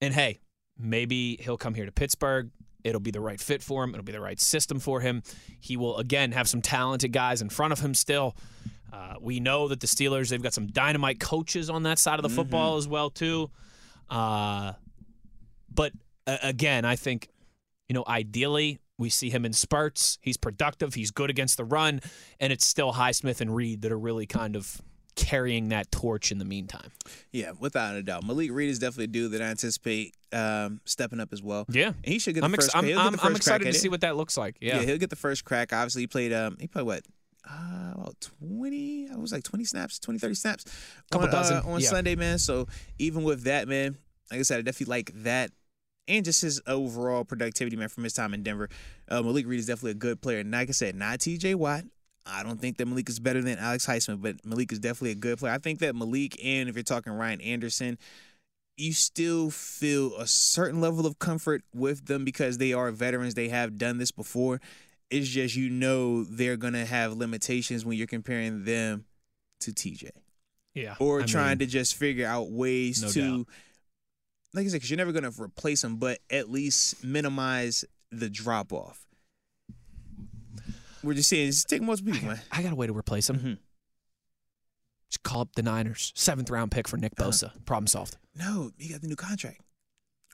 and 0.00 0.12
hey, 0.12 0.40
maybe 0.76 1.36
he'll 1.40 1.56
come 1.56 1.74
here 1.74 1.86
to 1.86 1.92
Pittsburgh. 1.92 2.50
It'll 2.86 3.00
be 3.00 3.10
the 3.10 3.20
right 3.20 3.40
fit 3.40 3.62
for 3.62 3.82
him. 3.82 3.90
It'll 3.90 4.04
be 4.04 4.12
the 4.12 4.20
right 4.20 4.40
system 4.40 4.78
for 4.78 5.00
him. 5.00 5.22
He 5.60 5.76
will 5.76 5.96
again 5.98 6.32
have 6.32 6.48
some 6.48 6.62
talented 6.62 7.12
guys 7.12 7.42
in 7.42 7.48
front 7.48 7.72
of 7.72 7.80
him 7.80 7.94
still. 7.94 8.36
Uh, 8.92 9.14
we 9.20 9.40
know 9.40 9.68
that 9.68 9.80
the 9.80 9.86
Steelers 9.86 10.28
they've 10.28 10.42
got 10.42 10.54
some 10.54 10.68
dynamite 10.68 11.18
coaches 11.18 11.68
on 11.68 11.82
that 11.82 11.98
side 11.98 12.18
of 12.18 12.22
the 12.22 12.28
football 12.28 12.76
as 12.76 12.86
well 12.86 13.10
too. 13.10 13.50
Uh, 14.08 14.72
but 15.72 15.92
uh, 16.26 16.38
again, 16.42 16.84
I 16.84 16.96
think 16.96 17.28
you 17.88 17.94
know 17.94 18.04
ideally 18.06 18.78
we 18.98 19.10
see 19.10 19.30
him 19.30 19.44
in 19.44 19.52
spurts. 19.52 20.18
He's 20.22 20.36
productive. 20.36 20.94
He's 20.94 21.10
good 21.10 21.28
against 21.28 21.56
the 21.56 21.64
run, 21.64 22.00
and 22.40 22.52
it's 22.52 22.64
still 22.64 22.92
Highsmith 22.92 23.40
and 23.40 23.54
Reed 23.54 23.82
that 23.82 23.92
are 23.92 23.98
really 23.98 24.26
kind 24.26 24.56
of 24.56 24.80
carrying 25.16 25.70
that 25.70 25.90
torch 25.90 26.30
in 26.30 26.38
the 26.38 26.44
meantime. 26.44 26.90
Yeah, 27.32 27.52
without 27.58 27.96
a 27.96 28.02
doubt. 28.02 28.24
Malik 28.24 28.52
Reed 28.52 28.70
is 28.70 28.78
definitely 28.78 29.04
a 29.04 29.08
dude 29.08 29.32
that 29.32 29.42
I 29.42 29.46
anticipate 29.46 30.14
um, 30.32 30.80
stepping 30.84 31.18
up 31.18 31.32
as 31.32 31.42
well. 31.42 31.64
Yeah. 31.68 31.88
And 31.88 31.96
he 32.04 32.18
should 32.18 32.34
get 32.34 32.42
the 32.42 32.46
I'm, 32.46 32.54
ex- 32.54 32.66
first 32.66 32.76
I'm, 32.76 32.84
I'm, 32.84 32.92
the 32.92 33.00
I'm 33.00 33.12
first 33.12 33.22
crack 33.22 33.36
excited 33.36 33.64
to 33.64 33.72
see 33.72 33.88
what 33.88 34.02
that 34.02 34.16
looks 34.16 34.36
like. 34.36 34.56
Yeah. 34.60 34.82
he'll 34.82 34.98
get 34.98 35.10
the 35.10 35.16
first 35.16 35.44
crack. 35.44 35.72
Obviously, 35.72 36.02
he 36.02 36.06
played 36.06 36.32
um 36.32 36.56
he 36.60 36.68
played 36.68 36.86
what? 36.86 37.02
Uh, 37.48 37.92
about 37.94 38.28
20, 38.40 39.08
I 39.12 39.16
was 39.16 39.30
like 39.30 39.44
20 39.44 39.64
snaps, 39.64 40.00
20, 40.00 40.18
30 40.18 40.34
snaps 40.34 40.64
Couple 41.12 41.28
on, 41.28 41.32
dozen, 41.32 41.56
uh, 41.58 41.68
on 41.68 41.80
yeah. 41.80 41.88
Sunday, 41.88 42.16
man. 42.16 42.38
So 42.38 42.66
even 42.98 43.22
with 43.22 43.44
that, 43.44 43.68
man, 43.68 43.96
like 44.30 44.40
I 44.40 44.42
said, 44.42 44.58
I 44.58 44.62
definitely 44.62 44.90
like 44.90 45.12
that. 45.22 45.52
And 46.08 46.24
just 46.24 46.42
his 46.42 46.60
overall 46.66 47.24
productivity, 47.24 47.76
man, 47.76 47.88
from 47.88 48.04
his 48.04 48.12
time 48.12 48.34
in 48.34 48.42
Denver. 48.42 48.68
Uh, 49.08 49.22
Malik 49.22 49.46
Reed 49.46 49.58
is 49.58 49.66
definitely 49.66 49.92
a 49.92 49.94
good 49.94 50.20
player. 50.20 50.38
And 50.38 50.50
like 50.50 50.68
I 50.68 50.72
said, 50.72 50.94
not 50.94 51.18
TJ 51.18 51.56
Watt. 51.56 51.84
I 52.26 52.42
don't 52.42 52.60
think 52.60 52.76
that 52.78 52.86
Malik 52.86 53.08
is 53.08 53.18
better 53.18 53.42
than 53.42 53.58
Alex 53.58 53.86
Highsmith, 53.86 54.20
but 54.20 54.44
Malik 54.44 54.72
is 54.72 54.78
definitely 54.78 55.12
a 55.12 55.16
good 55.16 55.38
player. 55.38 55.52
I 55.52 55.58
think 55.58 55.78
that 55.80 55.94
Malik 55.94 56.38
and 56.44 56.68
if 56.68 56.74
you're 56.74 56.82
talking 56.82 57.12
Ryan 57.12 57.40
Anderson, 57.40 57.98
you 58.76 58.92
still 58.92 59.50
feel 59.50 60.16
a 60.16 60.26
certain 60.26 60.80
level 60.80 61.06
of 61.06 61.18
comfort 61.18 61.62
with 61.74 62.06
them 62.06 62.24
because 62.24 62.58
they 62.58 62.72
are 62.72 62.90
veterans. 62.90 63.34
They 63.34 63.48
have 63.48 63.78
done 63.78 63.98
this 63.98 64.10
before. 64.10 64.60
It's 65.10 65.28
just 65.28 65.54
you 65.56 65.70
know 65.70 66.24
they're 66.24 66.56
gonna 66.56 66.84
have 66.84 67.12
limitations 67.12 67.84
when 67.84 67.96
you're 67.96 68.06
comparing 68.06 68.64
them 68.64 69.04
to 69.60 69.72
TJ 69.72 70.10
yeah. 70.76 70.94
or 71.00 71.22
I 71.22 71.24
trying 71.24 71.58
mean, 71.58 71.58
to 71.60 71.66
just 71.66 71.96
figure 71.96 72.26
out 72.26 72.50
ways 72.50 73.02
no 73.02 73.08
to, 73.08 73.20
doubt. 73.20 73.46
like 74.52 74.66
I 74.66 74.68
said, 74.68 74.76
because 74.76 74.90
you're 74.90 74.98
never 74.98 75.12
gonna 75.12 75.32
replace 75.38 75.82
them, 75.82 75.96
but 75.96 76.18
at 76.30 76.50
least 76.50 77.02
minimize 77.02 77.84
the 78.12 78.28
drop 78.28 78.72
off. 78.72 79.05
We're 81.06 81.14
just 81.14 81.28
saying, 81.28 81.46
just 81.48 81.68
take 81.68 81.82
multiple 81.82 82.12
people, 82.12 82.28
man. 82.28 82.40
I 82.52 82.62
got 82.62 82.72
a 82.72 82.76
way 82.76 82.86
to 82.86 82.92
replace 82.96 83.30
him. 83.30 83.38
Mhm. 83.38 83.58
Just 85.10 85.22
call 85.22 85.40
up 85.42 85.54
the 85.54 85.62
Niners. 85.62 86.12
Seventh 86.16 86.50
round 86.50 86.70
pick 86.72 86.88
for 86.88 86.96
Nick 86.96 87.12
Uh-huh. 87.18 87.30
Bosa. 87.30 87.64
Problem 87.64 87.86
solved. 87.86 88.16
No, 88.34 88.72
you 88.76 88.90
got 88.90 89.00
the 89.02 89.06
new 89.08 89.16
contract. 89.16 89.60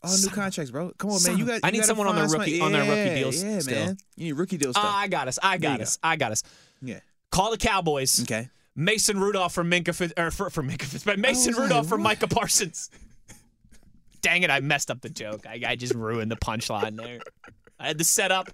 All 0.03 0.11
Son 0.11 0.31
new 0.31 0.35
contracts, 0.35 0.71
bro. 0.73 0.91
Come 0.99 1.11
on, 1.11 1.19
son 1.19 1.33
man. 1.33 1.39
You 1.39 1.47
got. 1.47 1.61
I 1.63 1.71
need 1.71 1.85
someone 1.85 2.07
on 2.09 2.17
their 2.17 2.25
rookie- 2.25 2.59
somebody- 2.59 2.61
on 2.61 2.73
their 2.73 2.83
rookie 2.83 3.11
Yeah, 3.11 3.15
deals 3.15 3.43
Yeah, 3.43 3.59
still. 3.61 3.87
man. 3.87 3.99
You 4.17 4.25
need 4.25 4.33
rookie 4.33 4.57
deals. 4.57 4.75
Ah. 4.77 4.97
I 4.99 5.09
got 5.09 5.29
us. 5.29 5.39
I 5.43 5.59
got 5.59 5.79
you 5.79 5.83
us. 5.85 5.99
I 6.03 6.17
got 6.17 6.33
us. 6.33 6.43
yeah. 6.81 7.01
Call 7.31 7.51
the 7.51 7.59
Cowboys. 7.59 8.21
Okay. 8.23 8.49
Mason 8.75 9.21
Rudolph 9.21 9.53
from 9.53 9.71
Minkah 9.71 9.95
Fitz, 9.95 10.15
or 10.17 10.31
for, 10.31 10.49
for 10.51 10.63
Minkah 10.63 10.83
Fitz, 10.85 11.05
but 11.05 11.19
Mason 11.19 11.53
like, 11.53 11.63
Rudolph 11.63 11.89
from? 11.89 12.03
Micah 12.03 12.27
Parsons. 12.27 12.89
Dang 14.23 14.43
it, 14.43 14.51
I 14.51 14.61
messed 14.61 14.91
up 14.91 15.01
the 15.03 15.09
joke. 15.11 15.47
I, 15.47 15.61
I 15.67 15.77
just 15.77 15.95
ruined 15.95 16.31
the 16.31 16.37
punchline 16.37 16.97
there. 16.97 17.21
I 17.79 17.89
had 17.89 17.99
the 17.99 18.05
setup. 18.05 18.49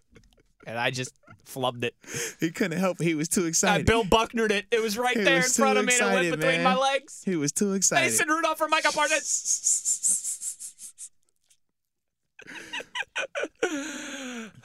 and 0.67 0.77
I 0.77 0.91
just 0.91 1.13
flubbed 1.49 1.85
it. 1.85 1.95
He 2.41 2.51
couldn't 2.51 2.79
help 2.79 3.01
it. 3.01 3.05
He 3.05 3.15
was 3.15 3.29
too 3.29 3.45
I 3.45 3.49
excited. 3.49 3.87
Bill 3.87 4.05
Bucknered 4.05 4.53
it. 4.53 4.67
It 4.71 4.83
was 4.83 4.99
right 4.99 5.17
He 5.17 5.25
there 5.25 5.37
in 5.37 5.43
was 5.43 5.57
too 5.57 5.63
front 5.63 5.79
of 5.79 5.87
me, 5.87 5.95
and 5.95 6.03
it 6.03 6.05
went 6.05 6.27
excited, 6.27 6.41
between 6.41 6.63
man. 6.63 6.65
my 6.65 6.77
legs. 6.77 7.23
He 7.25 7.37
was 7.37 7.53
too 7.53 7.73
excited. 7.73 8.05
Mason 8.05 8.29
Rudolph 8.29 8.59
for 8.59 8.69
Micah 8.69 8.93
Parsons. 8.93 11.11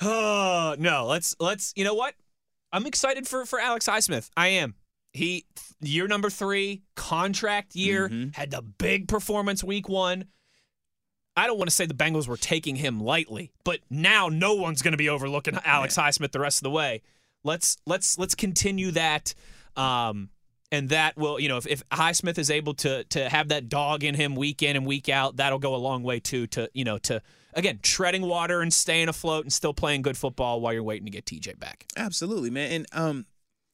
oh 0.01 0.75
no, 0.77 1.05
let's 1.05 1.35
let's. 1.39 1.73
You 1.75 1.83
know 1.83 1.95
what? 1.95 2.15
I'm 2.71 2.85
excited 2.85 3.27
for 3.27 3.45
for 3.45 3.59
Alex 3.59 3.87
Highsmith. 3.87 4.29
I 4.35 4.49
am. 4.49 4.75
He 5.13 5.45
year 5.79 6.07
number 6.07 6.29
three, 6.29 6.83
contract 6.95 7.75
year, 7.75 8.09
mm-hmm. 8.09 8.29
had 8.33 8.51
the 8.51 8.61
big 8.61 9.07
performance 9.07 9.63
week 9.63 9.87
one. 9.87 10.25
I 11.35 11.47
don't 11.47 11.57
want 11.57 11.69
to 11.69 11.75
say 11.75 11.85
the 11.85 11.93
Bengals 11.93 12.27
were 12.27 12.37
taking 12.37 12.75
him 12.75 13.01
lightly, 13.01 13.51
but 13.63 13.79
now 13.89 14.29
no 14.29 14.53
one's 14.53 14.81
going 14.81 14.91
to 14.91 14.97
be 14.97 15.09
overlooking 15.09 15.57
Alex 15.65 15.97
Highsmith 15.97 16.31
the 16.31 16.39
rest 16.39 16.59
of 16.59 16.63
the 16.63 16.69
way. 16.69 17.01
Let's 17.43 17.77
let's 17.85 18.17
let's 18.17 18.35
continue 18.35 18.91
that. 18.91 19.33
Um, 19.75 20.29
and 20.71 20.89
that 20.89 21.15
will, 21.17 21.39
you 21.39 21.49
know, 21.49 21.57
if, 21.57 21.67
if 21.67 21.87
Highsmith 21.89 22.37
is 22.37 22.49
able 22.49 22.73
to 22.75 23.03
to 23.05 23.29
have 23.29 23.49
that 23.49 23.69
dog 23.69 24.03
in 24.03 24.15
him 24.15 24.35
week 24.35 24.63
in 24.63 24.75
and 24.75 24.85
week 24.85 25.09
out, 25.09 25.37
that'll 25.37 25.59
go 25.59 25.75
a 25.75 25.77
long 25.77 26.03
way 26.03 26.19
too. 26.19 26.47
To 26.47 26.69
you 26.73 26.83
know, 26.83 26.97
to 26.99 27.21
again 27.53 27.79
treading 27.81 28.23
water 28.23 28.61
and 28.61 28.71
staying 28.71 29.09
afloat 29.09 29.43
and 29.45 29.51
still 29.51 29.73
playing 29.73 30.03
good 30.03 30.17
football 30.17 30.61
while 30.61 30.73
you're 30.73 30.83
waiting 30.83 31.05
to 31.05 31.11
get 31.11 31.25
TJ 31.25 31.59
back. 31.59 31.85
Absolutely, 31.97 32.49
man. 32.49 32.71
And 32.71 32.87
um, 32.91 33.25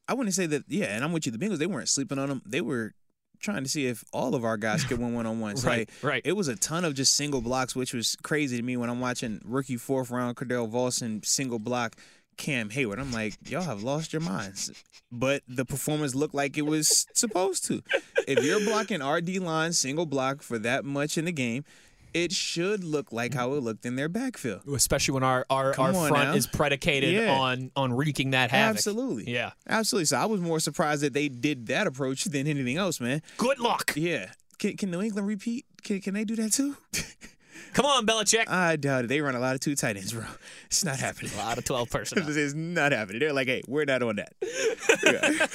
I 0.08 0.14
wouldn't 0.14 0.34
say 0.34 0.46
that. 0.48 0.64
Yeah, 0.68 0.86
and 0.86 1.04
I'm 1.04 1.12
with 1.12 1.26
you. 1.26 1.32
The 1.32 1.38
Bengals 1.38 1.58
they 1.58 1.68
weren't 1.68 1.90
sleeping 1.90 2.20
on 2.20 2.30
him. 2.30 2.42
They 2.46 2.62
were 2.62 2.94
trying 3.40 3.64
to 3.64 3.70
see 3.70 3.88
if 3.88 4.04
all 4.14 4.36
of 4.36 4.46
our 4.46 4.58
guys 4.58 4.84
could 4.84 5.00
win 5.00 5.14
one 5.14 5.26
on 5.26 5.40
ones. 5.40 5.66
Right, 5.66 5.90
right. 6.02 6.22
It 6.26 6.34
was 6.34 6.48
a 6.48 6.56
ton 6.56 6.86
of 6.86 6.94
just 6.94 7.16
single 7.16 7.42
blocks, 7.42 7.76
which 7.76 7.94
was 7.94 8.16
crazy 8.24 8.58
to 8.58 8.64
me 8.64 8.78
when 8.78 8.90
I'm 8.90 9.00
watching 9.00 9.42
rookie 9.44 9.78
fourth 9.78 10.12
round 10.12 10.36
Cordell 10.36 10.70
Volson 10.70 11.26
single 11.26 11.60
block 11.60 11.96
Cam 12.38 12.70
Hayward. 12.70 13.00
I'm 13.00 13.12
like, 13.12 13.36
y'all 13.48 13.62
have 13.62 13.84
lost 13.84 14.14
your 14.14 14.22
minds. 14.22 14.72
But 15.12 15.44
the 15.48 15.66
performance 15.66 16.16
looked 16.16 16.36
like 16.36 16.58
it 16.58 16.66
was 16.66 17.06
supposed 17.14 17.66
to. 17.66 17.82
If 18.28 18.44
you're 18.44 18.60
blocking 18.62 19.04
RD 19.04 19.38
line 19.38 19.74
single 19.74 20.06
block 20.06 20.42
for 20.42 20.58
that 20.60 20.86
much 20.86 21.18
in 21.18 21.26
the 21.26 21.32
game. 21.32 21.66
It 22.14 22.32
should 22.32 22.84
look 22.84 23.12
like 23.12 23.34
how 23.34 23.54
it 23.54 23.62
looked 23.64 23.86
in 23.86 23.96
their 23.96 24.10
backfield. 24.10 24.62
Especially 24.74 25.14
when 25.14 25.24
our 25.24 25.46
our, 25.50 25.74
Come 25.74 25.96
our 25.96 26.08
front 26.08 26.30
now. 26.30 26.34
is 26.36 26.48
predicated 26.48 27.14
Yeah. 27.14 27.32
on 27.38 27.72
on 27.76 27.94
wreaking 27.94 28.32
that 28.32 28.52
havoc. 28.52 28.78
Absolutely. 28.78 29.32
Yeah. 29.32 29.52
Absolutely. 29.68 30.06
So 30.06 30.18
I 30.18 30.26
was 30.26 30.42
more 30.42 30.60
surprised 30.60 31.02
that 31.04 31.14
they 31.14 31.30
did 31.30 31.68
that 31.68 31.88
approach 31.88 32.26
than 32.26 32.48
anything 32.48 32.78
else, 32.78 33.00
man. 33.00 33.22
Good 33.38 33.60
luck. 33.60 33.94
Yeah. 33.96 34.32
Can, 34.58 34.76
can 34.76 34.92
New 34.92 35.02
England 35.02 35.28
repeat? 35.28 35.66
Can, 35.84 36.02
can 36.02 36.14
they 36.16 36.26
do 36.26 36.36
that 36.36 36.52
too? 36.52 36.76
Come 37.74 37.86
on, 37.86 38.06
Belichick. 38.06 38.48
I 38.50 38.76
doubt 38.76 39.06
it. 39.06 39.08
They 39.08 39.22
run 39.22 39.36
a 39.36 39.40
lot 39.40 39.54
of 39.56 39.62
two 39.62 39.76
tight 39.76 39.96
ends, 39.98 40.14
bro. 40.14 40.26
It's 40.66 40.84
not 40.84 41.00
happening. 41.00 41.32
a 41.36 41.38
lot 41.38 41.58
of 41.58 41.66
twelve 41.66 41.90
personnel. 41.90 42.26
It's 42.38 42.54
not 42.54 42.92
happening. 42.92 43.20
They're 43.20 43.34
like, 43.34 43.48
hey, 43.48 43.62
we're 43.68 43.86
not 43.86 44.02
on 44.04 44.18
that. 44.18 44.34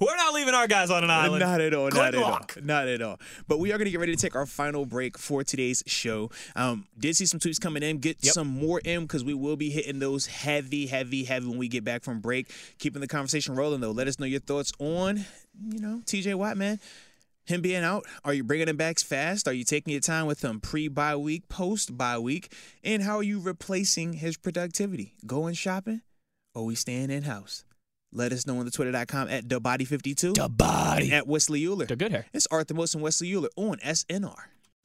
We're 0.00 0.16
not 0.16 0.34
leaving 0.34 0.54
our 0.54 0.66
guys 0.68 0.90
on 0.90 1.02
an 1.04 1.10
island. 1.10 1.40
Not 1.40 1.60
at 1.60 1.74
all. 1.74 1.88
Good 1.90 1.96
not 1.98 2.14
luck. 2.14 2.52
at 2.56 2.58
all. 2.62 2.64
Not 2.66 2.88
at 2.88 3.02
all. 3.02 3.18
But 3.48 3.58
we 3.58 3.72
are 3.72 3.78
going 3.78 3.86
to 3.86 3.90
get 3.90 3.98
ready 4.00 4.14
to 4.14 4.20
take 4.20 4.36
our 4.36 4.46
final 4.46 4.86
break 4.86 5.18
for 5.18 5.42
today's 5.42 5.82
show. 5.86 6.30
Um, 6.54 6.86
did 6.98 7.16
see 7.16 7.26
some 7.26 7.40
tweets 7.40 7.60
coming 7.60 7.82
in. 7.82 7.98
Get 7.98 8.18
Yep. 8.20 8.34
some 8.34 8.46
more 8.48 8.80
in 8.84 9.02
because 9.02 9.24
we 9.24 9.34
will 9.34 9.56
be 9.56 9.70
hitting 9.70 9.98
those 9.98 10.26
heavy, 10.26 10.86
heavy, 10.86 11.24
heavy 11.24 11.46
when 11.48 11.58
we 11.58 11.68
get 11.68 11.84
back 11.84 12.02
from 12.04 12.20
break. 12.20 12.50
Keeping 12.78 13.00
the 13.00 13.08
conversation 13.08 13.54
rolling 13.56 13.80
though. 13.80 13.90
Let 13.90 14.06
us 14.08 14.18
know 14.20 14.26
your 14.26 14.40
thoughts 14.40 14.72
on, 14.78 15.24
you 15.68 15.80
know, 15.80 16.02
TJ 16.06 16.34
Watt, 16.36 16.56
man. 16.56 16.78
Him 17.48 17.62
being 17.62 17.82
out, 17.82 18.04
are 18.26 18.34
you 18.34 18.44
bringing 18.44 18.68
him 18.68 18.76
back 18.76 18.98
fast? 18.98 19.48
Are 19.48 19.54
you 19.54 19.64
taking 19.64 19.90
your 19.90 20.02
time 20.02 20.26
with 20.26 20.44
him 20.44 20.60
pre 20.60 20.86
bye 20.86 21.16
week, 21.16 21.48
post 21.48 21.96
bye 21.96 22.18
week? 22.18 22.52
And 22.84 23.02
how 23.02 23.16
are 23.16 23.22
you 23.22 23.40
replacing 23.40 24.12
his 24.12 24.36
productivity? 24.36 25.14
Going 25.26 25.54
shopping 25.54 26.02
or 26.54 26.66
we 26.66 26.74
staying 26.74 27.10
in 27.10 27.22
house? 27.22 27.64
Let 28.12 28.32
us 28.32 28.46
know 28.46 28.58
on 28.58 28.66
the 28.66 28.70
twitter.com 28.70 29.28
at 29.30 29.48
thebody52 29.48 30.34
The 30.34 30.48
body. 30.50 31.10
at 31.10 31.26
Wesley 31.26 31.66
Euler. 31.66 31.86
They're 31.86 31.96
good 31.96 32.12
hair. 32.12 32.26
It's 32.34 32.46
Arthur 32.50 32.74
Wilson 32.74 33.00
Wesley 33.00 33.32
Euler 33.34 33.48
on 33.56 33.78
SNR. 33.78 34.36